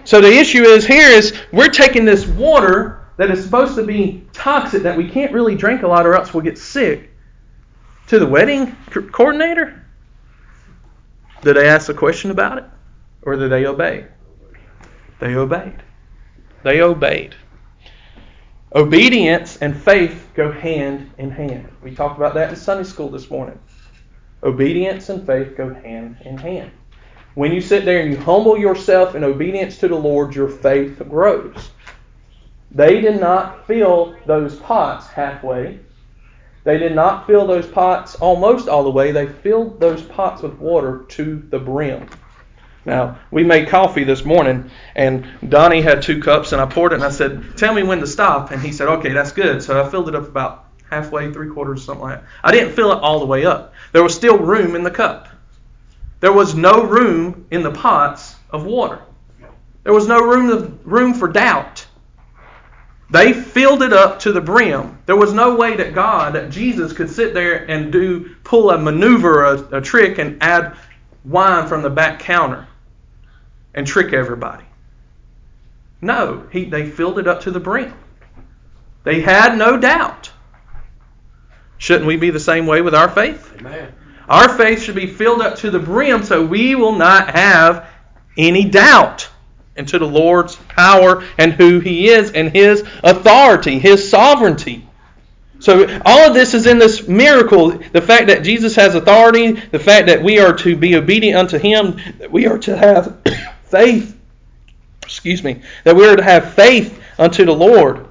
So 0.05 0.21
the 0.21 0.31
issue 0.31 0.63
is 0.63 0.87
here 0.87 1.09
is 1.09 1.37
we're 1.51 1.67
taking 1.67 2.05
this 2.05 2.25
water 2.25 3.05
that 3.17 3.29
is 3.29 3.43
supposed 3.43 3.75
to 3.75 3.83
be 3.83 4.23
toxic 4.31 4.83
that 4.83 4.95
we 4.95 5.09
can't 5.09 5.33
really 5.33 5.55
drink 5.55 5.83
a 5.83 5.87
lot 5.87 6.05
or 6.05 6.15
else 6.15 6.33
we'll 6.33 6.43
get 6.43 6.57
sick 6.57 7.09
to 8.07 8.19
the 8.19 8.25
wedding 8.25 8.75
coordinator? 9.11 9.83
Did 11.41 11.57
they 11.57 11.67
ask 11.67 11.89
a 11.89 11.93
question 11.93 12.31
about 12.31 12.57
it? 12.57 12.63
Or 13.23 13.35
did 13.35 13.51
they 13.51 13.65
obey? 13.65 14.05
They 15.19 15.35
obeyed. 15.35 15.81
They 16.63 16.81
obeyed. 16.81 17.35
Obedience 18.75 19.57
and 19.57 19.75
faith 19.75 20.29
go 20.35 20.51
hand 20.51 21.11
in 21.17 21.31
hand. 21.31 21.69
We 21.81 21.95
talked 21.95 22.17
about 22.17 22.33
that 22.35 22.49
in 22.49 22.55
Sunday 22.55 22.83
school 22.83 23.09
this 23.09 23.31
morning. 23.31 23.57
Obedience 24.43 25.09
and 25.09 25.25
faith 25.25 25.55
go 25.57 25.73
hand 25.73 26.17
in 26.21 26.37
hand. 26.37 26.71
When 27.33 27.51
you 27.51 27.61
sit 27.61 27.85
there 27.85 28.01
and 28.01 28.11
you 28.11 28.17
humble 28.17 28.57
yourself 28.57 29.15
in 29.15 29.23
obedience 29.23 29.77
to 29.79 29.87
the 29.87 29.95
Lord, 29.95 30.35
your 30.35 30.49
faith 30.49 31.01
grows. 31.09 31.71
They 32.71 32.99
did 32.99 33.19
not 33.19 33.65
fill 33.65 34.15
those 34.25 34.57
pots 34.57 35.07
halfway. 35.07 35.79
They 36.63 36.77
did 36.77 36.93
not 36.93 37.25
fill 37.25 37.47
those 37.47 37.67
pots 37.67 38.15
almost 38.15 38.67
all 38.67 38.83
the 38.83 38.91
way. 38.91 39.11
They 39.11 39.27
filled 39.27 39.79
those 39.79 40.01
pots 40.01 40.41
with 40.41 40.59
water 40.59 41.05
to 41.09 41.43
the 41.49 41.59
brim. 41.59 42.07
Now, 42.87 43.19
we 43.31 43.43
made 43.43 43.67
coffee 43.67 44.05
this 44.05 44.23
morning, 44.23 44.71
and 44.95 45.27
Donnie 45.49 45.81
had 45.81 46.01
two 46.01 46.21
cups, 46.21 46.53
and 46.53 46.61
I 46.61 46.65
poured 46.65 46.93
it, 46.93 46.95
and 46.95 47.03
I 47.03 47.09
said, 47.09 47.57
Tell 47.57 47.73
me 47.73 47.83
when 47.83 47.99
to 47.99 48.07
stop. 48.07 48.51
And 48.51 48.61
he 48.61 48.71
said, 48.71 48.87
Okay, 48.87 49.11
that's 49.11 49.33
good. 49.33 49.61
So 49.61 49.83
I 49.83 49.89
filled 49.89 50.07
it 50.07 50.15
up 50.15 50.25
about 50.25 50.67
halfway, 50.89 51.33
three 51.33 51.49
quarters, 51.49 51.83
something 51.83 52.05
like 52.05 52.21
that. 52.21 52.29
I 52.45 52.53
didn't 52.53 52.75
fill 52.75 52.93
it 52.93 52.99
all 52.99 53.19
the 53.19 53.25
way 53.25 53.45
up. 53.45 53.73
There 53.91 54.03
was 54.03 54.15
still 54.15 54.37
room 54.37 54.73
in 54.73 54.83
the 54.83 54.89
cup. 54.89 55.27
there 56.21 56.31
was 56.31 56.55
no 56.55 56.85
room 56.85 57.45
in 57.51 57.61
the 57.61 57.71
pots 57.71 58.37
of 58.51 58.63
water. 58.63 59.01
There 59.83 59.93
was 59.93 60.07
no 60.07 60.21
room, 60.21 60.79
room 60.85 61.13
for 61.13 61.27
doubt. 61.27 61.85
They 63.09 63.33
filled 63.33 63.83
it 63.83 63.91
up 63.91 64.19
to 64.19 64.31
the 64.31 64.41
brim. 64.41 64.97
There 65.05 65.17
was 65.17 65.33
no 65.33 65.55
way 65.55 65.75
that 65.75 65.93
God, 65.93 66.35
that 66.35 66.51
Jesus, 66.51 66.93
could 66.93 67.09
sit 67.09 67.33
there 67.33 67.69
and 67.69 67.91
do 67.91 68.33
pull 68.45 68.71
a 68.71 68.77
maneuver, 68.77 69.43
a, 69.43 69.77
a 69.77 69.81
trick, 69.81 70.19
and 70.19 70.41
add 70.41 70.77
wine 71.25 71.67
from 71.67 71.81
the 71.81 71.89
back 71.89 72.19
counter 72.19 72.65
and 73.77 73.85
trick 73.85 74.11
everybody. 74.11 74.65
No, 76.01 76.47
he, 76.51 76.65
they 76.65 76.89
filled 76.89 77.19
it 77.19 77.27
up 77.27 77.41
to 77.41 77.51
the 77.51 77.59
brim. 77.59 77.93
They 79.03 79.21
had 79.21 79.55
no 79.55 79.77
doubt. 79.77 80.31
Shouldn't 81.77 82.07
we 82.07 82.17
be 82.17 82.31
the 82.31 82.39
same 82.39 82.65
way 82.65 82.81
with 82.81 82.95
our 82.95 83.07
faith? 83.07 83.53
Amen. 83.59 83.93
Our 84.27 84.49
faith 84.49 84.81
should 84.81 84.95
be 84.95 85.05
filled 85.05 85.41
up 85.41 85.57
to 85.59 85.69
the 85.69 85.79
brim 85.79 86.23
so 86.23 86.43
we 86.43 86.73
will 86.73 86.95
not 86.95 87.29
have 87.29 87.87
any 88.35 88.67
doubt 88.67 89.29
into 89.75 89.99
the 89.99 90.07
Lord's 90.07 90.55
power 90.55 91.23
and 91.37 91.53
who 91.53 91.79
He 91.79 92.09
is 92.09 92.31
and 92.31 92.49
His 92.49 92.83
authority, 93.03 93.77
His 93.77 94.09
sovereignty. 94.09 94.87
So 95.59 96.01
all 96.05 96.27
of 96.27 96.33
this 96.33 96.53
is 96.53 96.67
in 96.67 96.77
this 96.79 97.07
miracle. 97.07 97.71
The 97.91 98.01
fact 98.01 98.27
that 98.27 98.43
Jesus 98.43 98.75
has 98.75 98.95
authority, 98.95 99.51
the 99.51 99.79
fact 99.79 100.07
that 100.07 100.21
we 100.21 100.39
are 100.39 100.53
to 100.57 100.75
be 100.75 100.95
obedient 100.95 101.37
unto 101.37 101.57
Him, 101.57 101.99
that 102.19 102.31
we 102.31 102.47
are 102.47 102.59
to 102.59 102.75
have 102.75 103.23
faith. 103.69 104.17
Excuse 105.03 105.43
me. 105.43 105.61
That 105.83 105.95
we 105.95 106.07
are 106.07 106.15
to 106.15 106.23
have 106.23 106.53
faith 106.53 106.99
unto 107.17 107.45
the 107.45 107.53
Lord. 107.53 108.07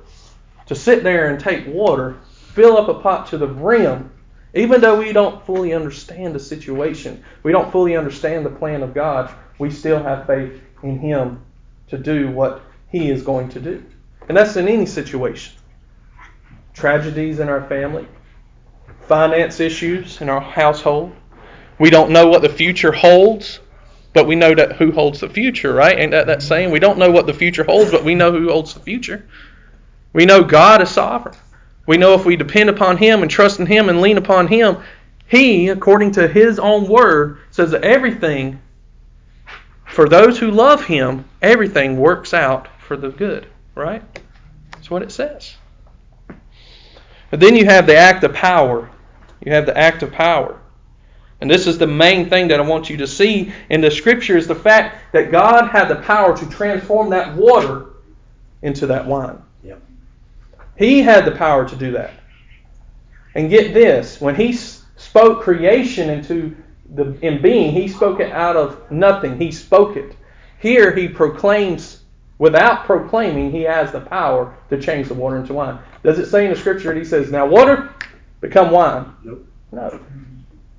To 0.66 0.75
sit 0.75 1.03
there 1.03 1.29
and 1.31 1.38
take 1.38 1.66
water, 1.66 2.16
fill 2.55 2.77
up 2.77 2.88
a 2.88 2.95
pot 2.95 3.29
to 3.29 3.38
the 3.38 3.47
brim, 3.47 4.11
even 4.55 4.81
though 4.81 4.99
we 4.99 5.12
don't 5.12 5.45
fully 5.45 5.75
understand 5.75 6.35
the 6.35 6.40
situation, 6.40 7.23
we 7.42 7.53
don't 7.53 7.71
fully 7.71 7.95
understand 7.95 8.45
the 8.45 8.51
plan 8.51 8.83
of 8.83 8.95
God, 8.95 9.33
we 9.59 9.71
still 9.71 10.03
have 10.03 10.27
faith 10.27 10.61
in 10.83 10.99
Him 10.99 11.45
to 11.88 11.99
do 11.99 12.31
what 12.31 12.62
He 12.90 13.11
is 13.11 13.23
going 13.23 13.51
to 13.51 13.61
do. 13.61 13.85
And 14.29 14.37
that's 14.37 14.57
in 14.57 14.66
any 14.66 14.87
situation. 14.87 15.55
Tragedies 16.73 17.38
in 17.38 17.49
our 17.49 17.69
family, 17.69 18.09
finance 19.07 19.61
issues 19.61 20.21
in 20.21 20.29
our 20.29 20.40
household. 20.40 21.14
We 21.79 21.90
don't 21.90 22.11
know 22.11 22.27
what 22.27 22.42
the 22.42 22.49
future 22.49 22.92
holds, 22.92 23.61
but 24.16 24.26
we 24.26 24.35
know 24.35 24.55
that 24.55 24.72
who 24.72 24.90
holds 24.90 25.20
the 25.20 25.29
future, 25.29 25.72
right? 25.72 25.98
Ain't 25.98 26.11
that 26.11 26.26
that 26.26 26.42
saying? 26.42 26.70
We 26.70 26.81
don't 26.81 26.98
know 26.98 27.11
what 27.11 27.26
the 27.26 27.35
future 27.35 27.62
holds, 27.62 27.90
but 27.90 28.02
we 28.02 28.14
know 28.14 28.33
who 28.33 28.48
holds 28.48 28.74
the 28.74 28.81
future. 28.81 29.24
We 30.12 30.24
know 30.24 30.42
God 30.42 30.81
is 30.81 30.90
sovereign. 30.90 31.37
We 31.87 31.98
know 31.98 32.14
if 32.14 32.24
we 32.24 32.35
depend 32.35 32.70
upon 32.70 32.96
Him 32.96 33.22
and 33.22 33.31
trust 33.31 33.61
in 33.61 33.66
Him 33.66 33.88
and 33.88 34.00
lean 34.00 34.16
upon 34.16 34.48
Him, 34.48 34.79
He, 35.29 35.68
according 35.68 36.12
to 36.12 36.26
His 36.26 36.59
own 36.59 36.88
word, 36.88 37.38
says 37.50 37.70
that 37.72 37.85
everything 37.85 38.61
for 39.87 40.09
those 40.09 40.38
who 40.38 40.50
love 40.50 40.85
him, 40.85 41.24
everything 41.40 41.96
works 41.96 42.35
out 42.35 42.68
for 42.81 42.96
the 42.96 43.09
good, 43.09 43.46
right? 43.74 44.02
That's 44.72 44.90
what 44.90 45.02
it 45.02 45.12
says. 45.12 45.55
But 47.31 47.40
then 47.40 47.57
you 47.57 47.64
have 47.64 47.87
the 47.87 47.96
act 47.96 48.24
of 48.24 48.35
power. 48.35 48.90
You 49.44 49.52
have 49.52 49.66
the 49.66 49.76
act 49.76 50.02
of 50.02 50.12
power. 50.12 50.61
And 51.40 51.51
this 51.51 51.66
is 51.66 51.77
the 51.77 51.87
main 51.87 52.31
thing 52.31 52.49
that 52.49 52.61
I 52.61 52.62
want 52.62 52.88
you 52.88 52.96
to 52.96 53.07
see 53.07 53.53
in 53.68 53.81
the 53.81 53.90
scripture 53.90 54.37
is 54.37 54.46
the 54.46 54.55
fact 54.55 55.12
that 55.12 55.31
God 55.31 55.68
had 55.68 55.88
the 55.88 55.96
power 55.96 56.37
to 56.37 56.49
transform 56.49 57.11
that 57.11 57.35
water 57.37 57.87
into 58.62 58.87
that 58.87 59.07
wine. 59.07 59.42
Yep. 59.62 59.83
He 60.77 61.03
had 61.03 61.25
the 61.27 61.33
power 61.33 61.68
to 61.68 61.77
do 61.77 61.92
that. 61.92 62.12
And 63.35 63.51
get 63.51 63.75
this, 63.75 64.18
when 64.18 64.35
he 64.35 64.55
spoke 64.55 65.42
creation 65.42 66.09
into 66.09 66.57
the, 66.94 67.18
in 67.20 67.42
being, 67.42 67.72
he 67.72 67.87
spoke 67.87 68.20
it 68.20 68.33
out 68.33 68.57
of 68.57 68.90
nothing. 68.90 69.38
He 69.38 69.53
spoke 69.53 69.96
it. 69.96 70.16
Here 70.59 70.94
he 70.96 71.07
proclaims, 71.07 72.01
without 72.38 72.87
proclaiming, 72.87 73.51
he 73.51 73.62
has 73.62 73.92
the 73.92 74.01
power 74.01 74.57
to 74.70 74.81
change 74.81 75.09
the 75.09 75.14
water 75.14 75.37
into 75.37 75.53
wine. 75.53 75.79
Does 76.03 76.18
it 76.18 76.31
say 76.31 76.46
in 76.46 76.51
the 76.51 76.59
scripture 76.59 76.94
that 76.94 76.99
he 76.99 77.05
says, 77.05 77.31
now 77.31 77.46
water, 77.46 77.92
become 78.40 78.70
wine? 78.70 79.12
Nope. 79.22 79.46
No. 79.70 80.01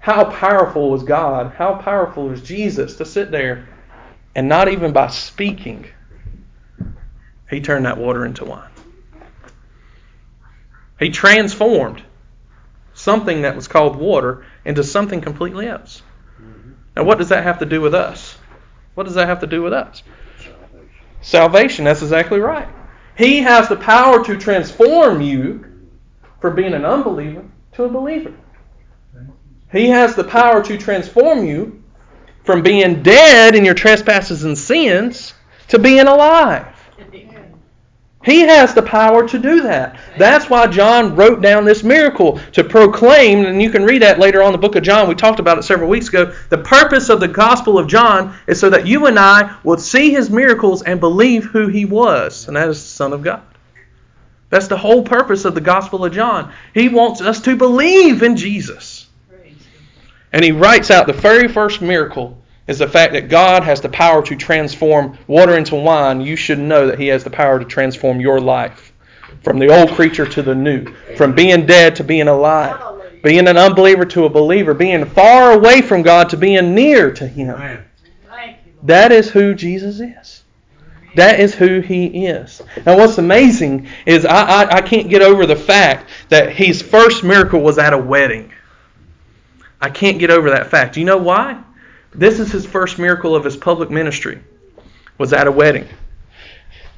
How 0.08 0.24
powerful 0.24 0.91
was 0.91 1.04
God? 1.04 1.52
How 1.58 1.76
powerful 1.76 2.30
was 2.30 2.41
Jesus 2.41 2.96
to 2.96 3.04
sit 3.04 3.30
there 3.30 3.67
and 4.34 4.48
not 4.48 4.70
even 4.70 4.93
by 4.93 5.08
speaking, 5.08 5.86
he 7.50 7.60
turned 7.60 7.86
that 7.86 7.98
water 7.98 8.26
into 8.26 8.46
wine. 8.46 8.70
He 10.98 11.10
transformed 11.10 12.02
something 12.93 13.41
that 13.41 13.58
was 13.58 13.67
called 13.67 13.98
water 13.98 14.46
into 14.63 14.82
something 14.82 15.20
completely 15.20 15.67
else. 15.67 16.02
Now, 16.96 17.04
what 17.04 17.17
does 17.17 17.28
that 17.28 17.43
have 17.43 17.60
to 17.60 17.65
do 17.65 17.82
with 17.82 17.93
us? 17.93 18.38
What 18.96 19.08
does 19.08 19.15
that 19.15 19.28
have 19.28 19.41
to 19.41 19.48
do 19.48 19.62
with 19.62 19.74
us? 19.74 20.04
Salvation. 20.38 20.89
Salvation, 21.20 21.84
that's 21.84 22.02
exactly 22.02 22.39
right. 22.39 22.70
He 23.17 23.39
has 23.39 23.67
the 23.67 23.76
power 23.76 24.24
to 24.24 24.38
transform 24.38 25.20
you 25.20 25.65
from 26.39 26.56
being 26.56 26.74
an 26.74 26.86
unbeliever 26.86 27.43
to 27.74 27.84
a 27.84 27.89
believer. 27.89 28.32
He 29.72 29.90
has 29.90 30.16
the 30.16 30.24
power 30.24 30.64
to 30.64 30.78
transform 30.78 31.46
you 31.46 31.84
from 32.44 32.62
being 32.62 33.04
dead 33.04 33.56
in 33.56 33.66
your 33.66 33.74
trespasses 33.74 34.44
and 34.44 34.58
sins 34.58 35.34
to 35.68 35.80
being 35.80 36.08
alive. 36.08 36.74
He 38.24 38.42
has 38.42 38.74
the 38.74 38.82
power 38.82 39.26
to 39.28 39.40
do 39.40 39.62
that. 39.62 39.98
That's 40.18 40.50
why 40.50 40.68
John 40.68 41.16
wrote 41.16 41.42
down 41.42 41.64
this 41.64 41.82
miracle 41.82 42.42
to 42.54 42.64
proclaim, 42.64 43.46
and 43.46 43.62
you 43.62 43.70
can 43.70 43.86
read 43.86 44.02
that 44.02 44.20
later 44.20 44.42
on 44.42 44.52
the 44.52 44.58
book 44.58 44.76
of 44.76 44.84
John. 44.84 45.08
We 45.08 45.16
talked 45.16 45.40
about 45.40 45.58
it 45.58 45.64
several 45.64 45.90
weeks 45.90 46.10
ago. 46.10 46.34
The 46.50 46.58
purpose 46.58 47.08
of 47.08 47.22
the 47.22 47.30
Gospel 47.30 47.78
of 47.78 47.88
John 47.88 48.36
is 48.46 48.60
so 48.60 48.70
that 48.70 48.88
you 48.88 49.06
and 49.06 49.18
I 49.18 49.58
will 49.64 49.78
see 49.78 50.12
his 50.12 50.30
miracles 50.30 50.84
and 50.84 51.00
believe 51.00 51.46
who 51.46 51.68
he 51.68 51.86
was, 51.86 52.48
and 52.48 52.58
that 52.58 52.68
is 52.68 52.82
the 52.82 52.90
Son 52.90 53.14
of 53.14 53.24
God. 53.24 53.44
That's 54.50 54.68
the 54.68 54.78
whole 54.78 55.04
purpose 55.04 55.46
of 55.46 55.56
the 55.56 55.62
Gospel 55.62 56.04
of 56.04 56.14
John. 56.14 56.52
He 56.74 56.90
wants 56.90 57.22
us 57.22 57.42
to 57.42 57.56
believe 57.56 58.24
in 58.24 58.36
Jesus. 58.36 58.97
And 60.38 60.45
he 60.45 60.52
writes 60.52 60.91
out 60.91 61.08
the 61.08 61.13
very 61.13 61.47
first 61.47 61.82
miracle 61.82 62.38
is 62.67 62.78
the 62.78 62.88
fact 62.88 63.13
that 63.13 63.28
God 63.28 63.63
has 63.63 63.82
the 63.82 63.89
power 63.89 64.21
to 64.21 64.36
transform 64.36 65.17
water 65.26 65.58
into 65.58 65.73
wine, 65.73 66.21
you 66.21 66.36
should 66.36 66.60
know 66.60 66.86
that 66.86 67.00
He 67.00 67.08
has 67.08 67.23
the 67.23 67.32
power 67.32 67.58
to 67.58 67.65
transform 67.65 68.19
your 68.19 68.39
life 68.39 68.93
from 69.41 69.58
the 69.58 69.76
old 69.76 69.89
creature 69.93 70.28
to 70.28 70.43
the 70.43 70.54
new, 70.54 70.93
from 71.15 71.34
being 71.34 71.65
dead 71.65 71.95
to 71.95 72.04
being 72.04 72.28
alive, 72.28 72.80
being 73.23 73.47
an 73.47 73.58
unbeliever 73.58 74.06
to 74.06 74.26
a 74.26 74.30
believer, 74.30 74.76
being 74.76 75.06
far 75.06 75.54
away 75.54 75.82
from 75.82 76.04
God 76.04 76.30
to 76.30 76.38
being 76.38 76.76
near 76.76 77.12
to 77.13 77.28
Him. 77.28 77.58
That 78.84 79.12
is 79.12 79.32
who 79.32 79.56
Jesus 79.56 80.00
is. 80.00 80.43
That 81.15 81.39
is 81.39 81.56
who 81.56 81.80
He 81.80 82.28
is. 82.28 82.62
Now, 82.86 82.95
what's 82.95 83.17
amazing 83.17 83.88
is 84.06 84.23
I, 84.23 84.65
I, 84.65 84.76
I 84.76 84.82
can't 84.82 85.10
get 85.10 85.23
over 85.23 85.47
the 85.47 85.56
fact 85.56 86.12
that 86.30 86.52
His 86.52 86.80
first 86.80 87.23
miracle 87.23 87.62
was 87.62 87.80
at 87.80 87.93
a 87.93 87.97
wedding. 87.97 88.54
I 89.82 89.90
can't 89.90 90.20
get 90.20 90.32
over 90.32 90.50
that 90.52 90.68
fact. 90.72 90.96
Do 90.96 91.00
you 91.00 91.06
know 91.06 91.18
why? 91.18 91.62
This 92.13 92.40
is 92.40 92.52
his 92.52 92.66
first 92.66 92.98
miracle 92.98 93.36
of 93.36 93.44
his 93.44 93.58
public 93.58 93.90
ministry. 93.90 94.40
Was 95.18 95.34
at 95.34 95.48
a 95.48 95.52
wedding. 95.52 95.88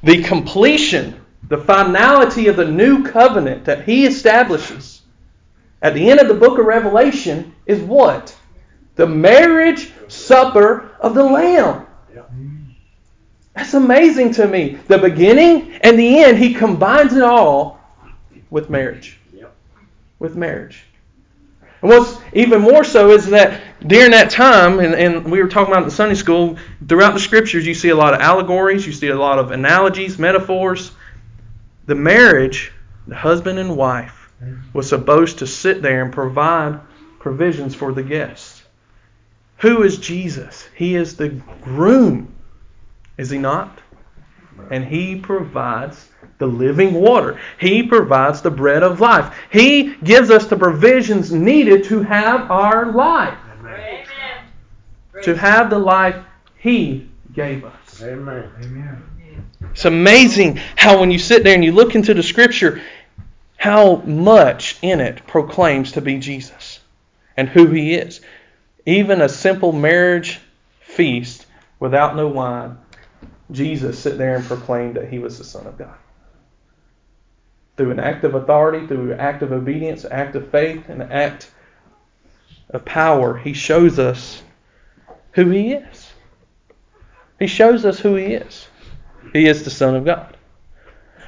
The 0.02 0.22
completion, 0.22 1.20
the 1.48 1.58
finality 1.58 2.48
of 2.48 2.56
the 2.56 2.64
new 2.64 3.04
covenant 3.04 3.64
that 3.64 3.84
he 3.84 4.06
establishes 4.06 5.02
at 5.82 5.94
the 5.94 6.10
end 6.10 6.20
of 6.20 6.28
the 6.28 6.34
book 6.34 6.58
of 6.58 6.66
Revelation 6.66 7.54
is 7.66 7.80
what? 7.80 8.36
The 8.96 9.06
marriage 9.06 9.92
supper 10.08 10.90
of 11.00 11.14
the 11.14 11.24
Lamb. 11.24 11.86
That's 13.54 13.74
amazing 13.74 14.32
to 14.34 14.46
me. 14.46 14.78
The 14.88 14.98
beginning 14.98 15.72
and 15.82 15.98
the 15.98 16.18
end, 16.20 16.38
he 16.38 16.54
combines 16.54 17.14
it 17.14 17.22
all 17.22 17.80
with 18.50 18.70
marriage. 18.70 19.18
With 20.18 20.36
marriage. 20.36 20.84
And 21.82 21.90
what's 21.90 22.18
even 22.32 22.60
more 22.60 22.84
so 22.84 23.10
is 23.10 23.26
that 23.26 23.60
during 23.86 24.10
that 24.10 24.30
time, 24.30 24.80
and, 24.80 24.94
and 24.94 25.30
we 25.30 25.42
were 25.42 25.48
talking 25.48 25.72
about 25.72 25.82
in 25.82 25.88
the 25.88 25.94
Sunday 25.94 26.14
school, 26.14 26.58
throughout 26.86 27.14
the 27.14 27.20
scriptures, 27.20 27.66
you 27.66 27.74
see 27.74 27.88
a 27.88 27.96
lot 27.96 28.12
of 28.12 28.20
allegories, 28.20 28.86
you 28.86 28.92
see 28.92 29.08
a 29.08 29.18
lot 29.18 29.38
of 29.38 29.50
analogies, 29.50 30.18
metaphors. 30.18 30.92
The 31.86 31.94
marriage, 31.94 32.72
the 33.06 33.16
husband 33.16 33.58
and 33.58 33.76
wife, 33.76 34.30
was 34.72 34.88
supposed 34.88 35.38
to 35.38 35.46
sit 35.46 35.82
there 35.82 36.02
and 36.02 36.12
provide 36.12 36.80
provisions 37.18 37.74
for 37.74 37.92
the 37.92 38.02
guests. 38.02 38.62
Who 39.58 39.82
is 39.82 39.98
Jesus? 39.98 40.68
He 40.74 40.94
is 40.94 41.16
the 41.16 41.28
groom, 41.62 42.34
is 43.18 43.30
he 43.30 43.38
not? 43.38 43.78
And 44.70 44.84
he 44.84 45.16
provides 45.16 46.08
the 46.38 46.46
living 46.46 46.94
water. 46.94 47.38
He 47.58 47.82
provides 47.82 48.42
the 48.42 48.50
bread 48.50 48.82
of 48.82 49.00
life. 49.00 49.34
He 49.50 49.94
gives 49.96 50.30
us 50.30 50.46
the 50.46 50.56
provisions 50.56 51.30
needed 51.32 51.84
to 51.84 52.02
have 52.02 52.50
our 52.50 52.92
life, 52.92 53.38
Amen. 53.60 54.04
to 55.22 55.36
have 55.36 55.70
the 55.70 55.78
life 55.78 56.16
He 56.56 57.08
gave 57.34 57.64
us. 57.64 58.02
Amen. 58.02 58.50
Amen. 58.62 59.02
It's 59.72 59.84
amazing 59.84 60.56
how, 60.76 60.98
when 61.00 61.10
you 61.10 61.18
sit 61.18 61.44
there 61.44 61.54
and 61.54 61.64
you 61.64 61.72
look 61.72 61.94
into 61.94 62.14
the 62.14 62.22
Scripture, 62.22 62.80
how 63.56 63.96
much 63.96 64.78
in 64.82 65.00
it 65.00 65.26
proclaims 65.26 65.92
to 65.92 66.00
be 66.00 66.18
Jesus 66.18 66.80
and 67.36 67.48
who 67.48 67.66
He 67.66 67.94
is. 67.94 68.20
even 68.86 69.20
a 69.20 69.28
simple 69.28 69.72
marriage 69.72 70.40
feast 70.80 71.46
without 71.78 72.16
no 72.16 72.28
wine, 72.28 72.78
Jesus 73.50 73.98
sit 73.98 74.18
there 74.18 74.36
and 74.36 74.44
proclaimed 74.44 74.96
that 74.96 75.08
he 75.08 75.18
was 75.18 75.38
the 75.38 75.44
Son 75.44 75.66
of 75.66 75.78
God. 75.78 75.96
Through 77.76 77.92
an 77.92 78.00
act 78.00 78.24
of 78.24 78.34
authority, 78.34 78.86
through 78.86 79.12
an 79.12 79.20
act 79.20 79.42
of 79.42 79.52
obedience, 79.52 80.04
an 80.04 80.12
act 80.12 80.36
of 80.36 80.50
faith, 80.50 80.88
an 80.88 81.02
act 81.02 81.50
of 82.68 82.84
power, 82.84 83.36
he 83.36 83.52
shows 83.52 83.98
us 83.98 84.42
who 85.32 85.48
he 85.50 85.72
is. 85.72 86.12
He 87.38 87.46
shows 87.46 87.84
us 87.84 87.98
who 87.98 88.16
he 88.16 88.34
is. 88.34 88.68
He 89.32 89.46
is 89.46 89.64
the 89.64 89.70
Son 89.70 89.96
of 89.96 90.04
God. 90.04 90.36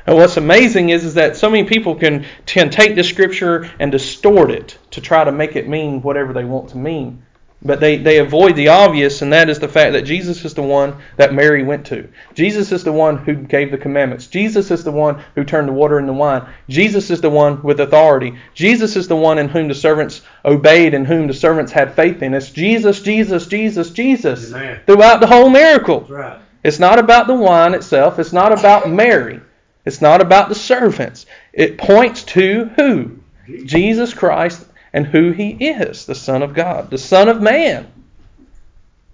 And 0.07 0.17
what's 0.17 0.37
amazing 0.37 0.91
is, 0.91 1.05
is 1.05 1.15
that 1.15 1.37
so 1.37 1.49
many 1.49 1.65
people 1.65 1.95
can, 1.95 2.27
can 2.45 2.71
take 2.71 2.97
the 2.97 3.05
scripture 3.05 3.71
and 3.79 3.93
distort 3.93 4.51
it 4.51 4.77
to 4.91 5.01
try 5.01 5.23
to 5.23 5.33
make 5.33 5.55
it 5.55 5.69
mean 5.69 6.03
whatever 6.03 6.33
they 6.33 6.45
want 6.45 6.71
to 6.71 6.77
mean. 6.77 7.25
But 7.65 7.79
they, 7.79 7.97
they 7.97 8.19
avoid 8.19 8.57
the 8.57 8.69
obvious, 8.69 9.23
and 9.23 9.33
that 9.33 9.49
is 9.49 9.61
the 9.61 9.69
fact 9.69 9.93
that 9.93 10.03
Jesus 10.03 10.45
is 10.45 10.53
the 10.53 10.63
one 10.63 10.97
that 11.17 11.33
Mary 11.33 11.63
went 11.63 11.87
to. 11.87 12.09
Jesus 12.35 12.73
is 12.73 12.83
the 12.83 12.93
one 12.93 13.19
who 13.19 13.35
gave 13.35 13.71
the 13.71 13.79
commandments. 13.79 14.27
Jesus 14.27 14.73
is 14.73 14.83
the 14.83 14.91
one 14.91 15.23
who 15.37 15.45
turned 15.45 15.69
the 15.69 15.73
water 15.73 16.01
into 16.01 16.13
wine. 16.13 16.45
Jesus 16.69 17.11
is 17.11 17.21
the 17.21 17.31
one 17.31 17.63
with 17.63 17.79
authority. 17.79 18.37
Jesus 18.55 18.97
is 18.97 19.07
the 19.07 19.17
one 19.17 19.39
in 19.39 19.49
whom 19.49 19.69
the 19.69 19.75
servants 19.75 20.23
obeyed 20.45 20.93
and 20.93 21.07
whom 21.07 21.29
the 21.29 21.35
servants 21.35 21.71
had 21.71 21.95
faith 21.95 22.21
in. 22.23 22.35
It's 22.35 22.51
Jesus, 22.51 23.01
Jesus, 23.01 23.47
Jesus, 23.47 23.91
Jesus 23.91 24.53
Amen. 24.53 24.81
throughout 24.85 25.21
the 25.21 25.29
whole 25.29 25.49
miracle. 25.49 26.01
Right. 26.09 26.41
It's 26.65 26.81
not 26.81 26.99
about 26.99 27.29
the 27.29 27.35
wine 27.35 27.75
itself. 27.75 28.19
It's 28.19 28.33
not 28.33 28.53
about 28.53 28.91
Mary. 28.91 29.41
It's 29.85 30.01
not 30.01 30.21
about 30.21 30.49
the 30.49 30.55
servants. 30.57 31.27
It 31.53 31.79
points 31.79 32.25
to 32.25 32.71
who? 32.77 33.19
Jesus 33.65 34.15
Christ 34.15 34.65
and 34.93 35.07
who 35.07 35.33
he 35.33 35.51
is, 35.51 36.07
the 36.07 36.15
Son 36.15 36.43
of 36.43 36.55
God, 36.55 36.91
the 36.91 36.99
Son 36.99 37.29
of 37.29 37.41
Man. 37.41 37.91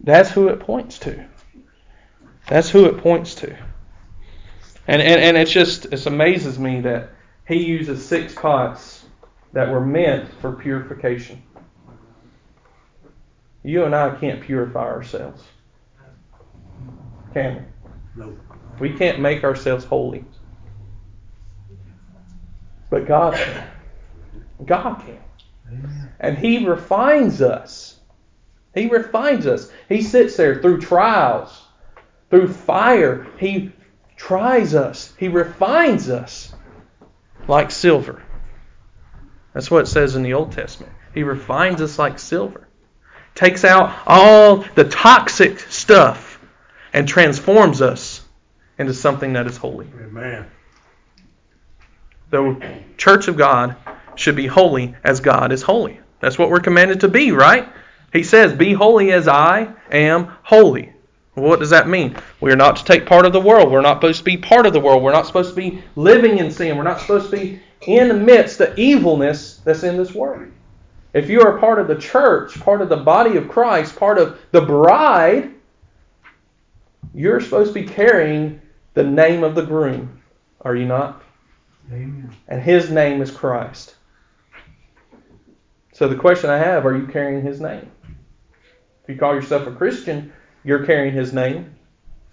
That's 0.01 0.31
who 0.31 0.49
it 0.49 0.61
points 0.61 0.99
to. 1.01 1.27
That's 2.49 2.71
who 2.71 2.87
it 2.87 2.99
points 2.99 3.35
to. 3.37 3.57
And, 4.87 5.03
and, 5.03 5.21
and 5.21 5.37
it's 5.37 5.51
just, 5.51 5.87
it 5.87 6.07
amazes 6.07 6.59
me 6.59 6.81
that 6.81 7.11
he 7.47 7.65
uses 7.65 8.05
six 8.05 8.35
pots 8.35 9.05
that 9.53 9.71
were 9.71 9.85
meant 9.85 10.29
for 10.41 10.53
purification. 10.53 11.43
You 13.63 13.85
and 13.85 13.95
I 13.95 14.17
can't 14.17 14.41
purify 14.41 14.81
ourselves. 14.81 15.43
Can 17.35 17.57
we? 18.17 18.25
No. 18.25 18.37
We 18.81 18.93
can't 18.93 19.21
make 19.21 19.45
ourselves 19.45 19.85
holy. 19.85 20.25
But 22.91 23.07
God 23.07 23.35
can. 23.35 23.69
God 24.65 24.95
can. 25.01 25.19
And 26.21 26.39
He 26.39 26.67
refines 26.67 27.43
us. 27.43 27.99
He 28.75 28.89
refines 28.89 29.47
us. 29.47 29.71
He 29.89 30.03
sits 30.03 30.37
there 30.37 30.61
through 30.61 30.81
trials, 30.81 31.67
through 32.31 32.49
fire. 32.49 33.27
He 33.39 33.73
tries 34.17 34.75
us. 34.75 35.15
He 35.19 35.29
refines 35.29 36.09
us 36.09 36.53
like 37.47 37.71
silver. 37.71 38.23
That's 39.55 39.71
what 39.71 39.83
it 39.83 39.89
says 39.89 40.15
in 40.15 40.23
the 40.23 40.35
Old 40.35 40.53
Testament. 40.53 40.93
He 41.15 41.23
refines 41.23 41.81
us 41.81 41.99
like 41.99 42.19
silver. 42.19 42.69
Takes 43.35 43.65
out 43.65 43.97
all 44.07 44.65
the 44.75 44.85
toxic 44.85 45.61
stuff 45.61 46.41
and 46.93 47.09
transforms 47.09 47.81
us 47.81 48.23
into 48.79 48.95
something 48.95 49.33
that 49.33 49.47
is 49.47 49.57
holy. 49.57 49.87
Amen. 50.01 50.47
The 52.31 52.83
church 52.97 53.29
of 53.29 53.37
God 53.37 53.77
should 54.19 54.37
be 54.37 54.47
holy 54.47 54.95
as 55.05 55.21
God 55.21 55.53
is 55.53 55.63
holy. 55.63 56.01
That's 56.21 56.39
what 56.39 56.51
we're 56.51 56.61
commanded 56.61 57.01
to 57.01 57.09
be, 57.09 57.33
right? 57.33 57.69
He 58.13 58.23
says, 58.23 58.53
Be 58.53 58.73
holy 58.73 59.13
as 59.13 59.29
I 59.29 59.75
am 59.91 60.33
holy. 60.43 60.93
Well, 61.35 61.49
what 61.49 61.61
does 61.61 61.71
that 61.71 61.89
mean? 61.89 62.17
We 62.41 62.51
are 62.51 62.57
not 62.57 62.77
to 62.77 62.85
take 62.85 63.07
part 63.07 63.27
of 63.27 63.33
the 63.33 63.41
world. 63.41 63.71
We're 63.71 63.81
not 63.81 63.99
supposed 63.99 64.19
to 64.19 64.25
be 64.25 64.37
part 64.37 64.67
of 64.67 64.73
the 64.73 64.81
world. 64.81 65.03
We're 65.03 65.13
not 65.13 65.27
supposed 65.27 65.51
to 65.51 65.57
be 65.57 65.83
living 65.95 66.39
in 66.39 66.51
sin. 66.51 66.77
We're 66.77 66.83
not 66.83 67.01
supposed 67.01 67.31
to 67.31 67.37
be 67.37 67.61
in 67.87 68.09
the 68.09 68.15
midst 68.15 68.59
the 68.59 68.79
evilness 68.79 69.59
that's 69.65 69.85
in 69.85 69.97
this 69.97 70.13
world. 70.13 70.51
If 71.13 71.31
you 71.31 71.43
are 71.43 71.59
part 71.59 71.79
of 71.79 71.89
the 71.89 71.97
church, 71.97 72.59
part 72.61 72.83
of 72.83 72.89
the 72.89 72.97
body 72.97 73.37
of 73.37 73.49
Christ, 73.49 73.97
part 73.97 74.19
of 74.19 74.39
the 74.51 74.61
bride, 74.61 75.53
you're 77.15 77.41
supposed 77.41 77.73
to 77.73 77.81
be 77.81 77.87
carrying 77.87 78.61
the 78.95 79.05
name 79.05 79.45
of 79.45 79.55
the 79.55 79.63
groom. 79.63 80.21
Are 80.63 80.75
you 80.75 80.87
not? 80.87 81.23
Amen. 81.91 82.35
And 82.49 82.61
his 82.61 82.91
name 82.91 83.23
is 83.23 83.31
Christ. 83.31 83.95
So 85.99 86.07
the 86.07 86.15
question 86.15 86.49
I 86.49 86.59
have, 86.59 86.87
are 86.87 86.97
you 86.97 87.09
carrying 87.09 87.43
his 87.43 87.61
name? 87.61 87.91
If 89.03 89.09
you 89.09 89.17
call 89.17 89.35
yourself 89.35 89.67
a 89.67 89.73
Christian, 89.73 90.33
you're 90.63 90.87
carrying 90.87 91.13
his 91.13 91.33
name. 91.33 91.75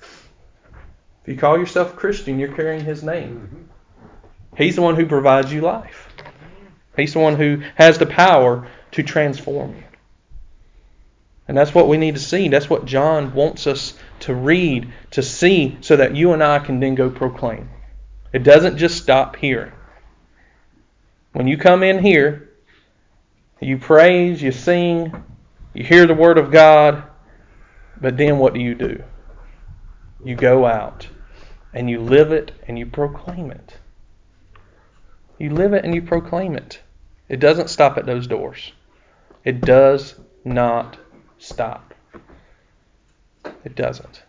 If 0.01 1.29
you 1.29 1.35
call 1.35 1.57
yourself 1.57 1.93
a 1.93 1.95
Christian, 1.95 2.37
you're 2.37 2.55
carrying 2.55 2.85
his 2.85 3.01
name. 3.01 3.39
Mm-hmm. 3.39 4.55
He's 4.55 4.75
the 4.75 4.83
one 4.83 4.95
who 4.95 5.07
provides 5.07 5.51
you 5.51 5.61
life. 5.61 6.13
He's 6.95 7.13
the 7.13 7.19
one 7.21 7.37
who 7.37 7.63
has 7.73 7.97
the 7.97 8.05
power 8.05 8.67
to 8.91 9.01
transform 9.01 9.75
you. 9.75 9.83
And 11.47 11.57
that's 11.57 11.73
what 11.73 11.87
we 11.87 11.97
need 11.97 12.13
to 12.13 12.21
see. 12.21 12.49
That's 12.49 12.69
what 12.69 12.85
John 12.85 13.33
wants 13.33 13.65
us 13.65 13.97
to 14.19 14.35
read, 14.35 14.93
to 15.09 15.23
see, 15.23 15.79
so 15.81 15.95
that 15.95 16.15
you 16.15 16.33
and 16.33 16.43
I 16.43 16.59
can 16.59 16.79
then 16.79 16.93
go 16.93 17.09
proclaim. 17.09 17.71
It 18.31 18.43
doesn't 18.43 18.77
just 18.77 19.01
stop 19.01 19.37
here. 19.37 19.73
When 21.33 21.47
you 21.47 21.57
come 21.57 21.81
in 21.81 21.97
here, 21.97 22.51
you 23.59 23.77
praise, 23.77 24.41
you 24.41 24.51
sing, 24.51 25.23
you 25.73 25.83
hear 25.83 26.05
the 26.05 26.13
Word 26.13 26.37
of 26.37 26.51
God, 26.51 27.03
but 27.99 28.17
then 28.17 28.37
what 28.37 28.53
do 28.53 28.59
you 28.59 28.75
do? 28.75 29.03
You 30.23 30.35
go 30.35 30.65
out 30.65 31.07
and 31.73 31.89
you 31.89 31.99
live 31.99 32.31
it 32.31 32.51
and 32.67 32.77
you 32.77 32.85
proclaim 32.85 33.51
it. 33.51 33.77
You 35.37 35.49
live 35.49 35.73
it 35.73 35.83
and 35.83 35.93
you 35.93 36.01
proclaim 36.01 36.55
it. 36.55 36.79
It 37.27 37.39
doesn't 37.39 37.69
stop 37.69 37.97
at 37.97 38.05
those 38.05 38.27
doors. 38.27 38.71
It 39.43 39.61
does 39.61 40.15
not 40.43 40.97
stop. 41.37 41.93
It 43.63 43.75
doesn't. 43.75 44.23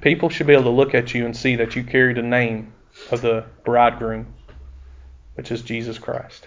People 0.00 0.28
should 0.28 0.46
be 0.46 0.52
able 0.52 0.64
to 0.64 0.70
look 0.70 0.94
at 0.94 1.14
you 1.14 1.24
and 1.26 1.36
see 1.36 1.56
that 1.56 1.74
you 1.74 1.82
carry 1.82 2.14
the 2.14 2.22
name 2.22 2.72
of 3.10 3.20
the 3.20 3.46
bridegroom, 3.64 4.34
which 5.34 5.50
is 5.50 5.62
Jesus 5.62 5.98
Christ. 5.98 6.46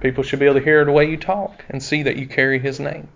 People 0.00 0.24
should 0.24 0.38
be 0.38 0.46
able 0.46 0.56
to 0.56 0.64
hear 0.64 0.84
the 0.84 0.92
way 0.92 1.10
you 1.10 1.16
talk 1.16 1.64
and 1.68 1.82
see 1.82 2.04
that 2.04 2.16
you 2.16 2.26
carry 2.26 2.58
his 2.58 2.80
name. 2.80 3.08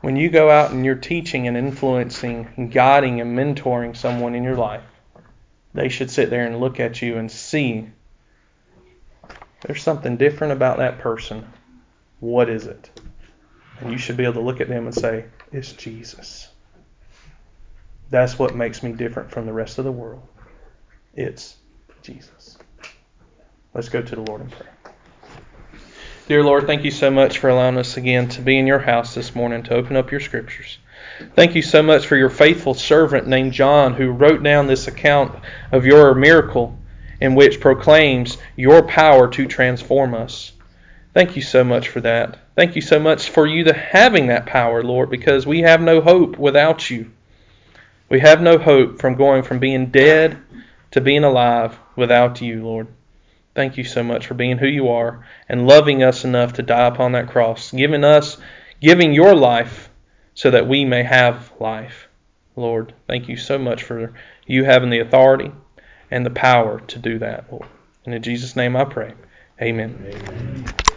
When 0.00 0.16
you 0.16 0.30
go 0.30 0.50
out 0.50 0.70
and 0.70 0.84
you're 0.84 0.94
teaching 0.94 1.48
and 1.48 1.56
influencing 1.56 2.48
and 2.56 2.70
guiding 2.70 3.20
and 3.20 3.36
mentoring 3.36 3.96
someone 3.96 4.34
in 4.34 4.44
your 4.44 4.56
life, 4.56 4.84
they 5.74 5.88
should 5.88 6.10
sit 6.10 6.30
there 6.30 6.46
and 6.46 6.60
look 6.60 6.80
at 6.80 7.02
you 7.02 7.16
and 7.16 7.30
see 7.30 7.88
there's 9.60 9.82
something 9.82 10.16
different 10.16 10.52
about 10.52 10.78
that 10.78 11.00
person. 11.00 11.46
What 12.20 12.48
is 12.48 12.66
it? 12.66 12.90
And 13.80 13.92
you 13.92 13.98
should 13.98 14.16
be 14.16 14.24
able 14.24 14.34
to 14.34 14.40
look 14.40 14.60
at 14.60 14.68
them 14.68 14.86
and 14.86 14.94
say, 14.94 15.26
It's 15.52 15.72
Jesus. 15.72 16.48
That's 18.10 18.38
what 18.38 18.56
makes 18.56 18.82
me 18.82 18.92
different 18.92 19.30
from 19.30 19.46
the 19.46 19.52
rest 19.52 19.78
of 19.78 19.84
the 19.84 19.92
world. 19.92 20.26
It's 21.14 21.56
Jesus. 22.02 22.58
Let's 23.78 23.90
go 23.90 24.02
to 24.02 24.14
the 24.16 24.22
Lord 24.22 24.40
in 24.40 24.50
prayer. 24.50 24.74
Dear 26.26 26.42
Lord, 26.42 26.66
thank 26.66 26.82
you 26.82 26.90
so 26.90 27.12
much 27.12 27.38
for 27.38 27.48
allowing 27.48 27.78
us 27.78 27.96
again 27.96 28.28
to 28.30 28.42
be 28.42 28.58
in 28.58 28.66
your 28.66 28.80
house 28.80 29.14
this 29.14 29.36
morning 29.36 29.62
to 29.62 29.74
open 29.76 29.94
up 29.94 30.10
your 30.10 30.18
scriptures. 30.18 30.78
Thank 31.36 31.54
you 31.54 31.62
so 31.62 31.80
much 31.80 32.08
for 32.08 32.16
your 32.16 32.28
faithful 32.28 32.74
servant 32.74 33.28
named 33.28 33.52
John 33.52 33.94
who 33.94 34.10
wrote 34.10 34.42
down 34.42 34.66
this 34.66 34.88
account 34.88 35.44
of 35.70 35.86
your 35.86 36.12
miracle 36.16 36.76
in 37.20 37.36
which 37.36 37.60
proclaims 37.60 38.36
your 38.56 38.82
power 38.82 39.28
to 39.28 39.46
transform 39.46 40.12
us. 40.12 40.50
Thank 41.14 41.36
you 41.36 41.42
so 41.42 41.62
much 41.62 41.88
for 41.88 42.00
that. 42.00 42.36
Thank 42.56 42.74
you 42.74 42.82
so 42.82 42.98
much 42.98 43.30
for 43.30 43.46
you 43.46 43.62
to 43.62 43.72
having 43.72 44.26
that 44.26 44.46
power, 44.46 44.82
Lord, 44.82 45.08
because 45.08 45.46
we 45.46 45.60
have 45.60 45.80
no 45.80 46.00
hope 46.00 46.36
without 46.36 46.90
you. 46.90 47.12
We 48.08 48.18
have 48.18 48.42
no 48.42 48.58
hope 48.58 48.98
from 48.98 49.14
going 49.14 49.44
from 49.44 49.60
being 49.60 49.92
dead 49.92 50.36
to 50.90 51.00
being 51.00 51.22
alive 51.22 51.78
without 51.94 52.40
you, 52.40 52.64
Lord. 52.64 52.88
Thank 53.58 53.76
you 53.76 53.82
so 53.82 54.04
much 54.04 54.28
for 54.28 54.34
being 54.34 54.56
who 54.56 54.68
you 54.68 54.86
are 54.90 55.26
and 55.48 55.66
loving 55.66 56.04
us 56.04 56.24
enough 56.24 56.52
to 56.52 56.62
die 56.62 56.86
upon 56.86 57.10
that 57.10 57.26
cross, 57.26 57.72
giving 57.72 58.04
us 58.04 58.36
giving 58.80 59.12
your 59.12 59.34
life 59.34 59.90
so 60.34 60.52
that 60.52 60.68
we 60.68 60.84
may 60.84 61.02
have 61.02 61.52
life. 61.58 62.06
Lord, 62.54 62.94
thank 63.08 63.28
you 63.28 63.36
so 63.36 63.58
much 63.58 63.82
for 63.82 64.14
you 64.46 64.62
having 64.62 64.90
the 64.90 65.00
authority 65.00 65.50
and 66.08 66.24
the 66.24 66.30
power 66.30 66.78
to 66.86 67.00
do 67.00 67.18
that, 67.18 67.46
Lord. 67.50 67.66
And 68.04 68.14
in 68.14 68.22
Jesus' 68.22 68.54
name 68.54 68.76
I 68.76 68.84
pray. 68.84 69.14
Amen. 69.60 70.06
Amen. 70.06 70.87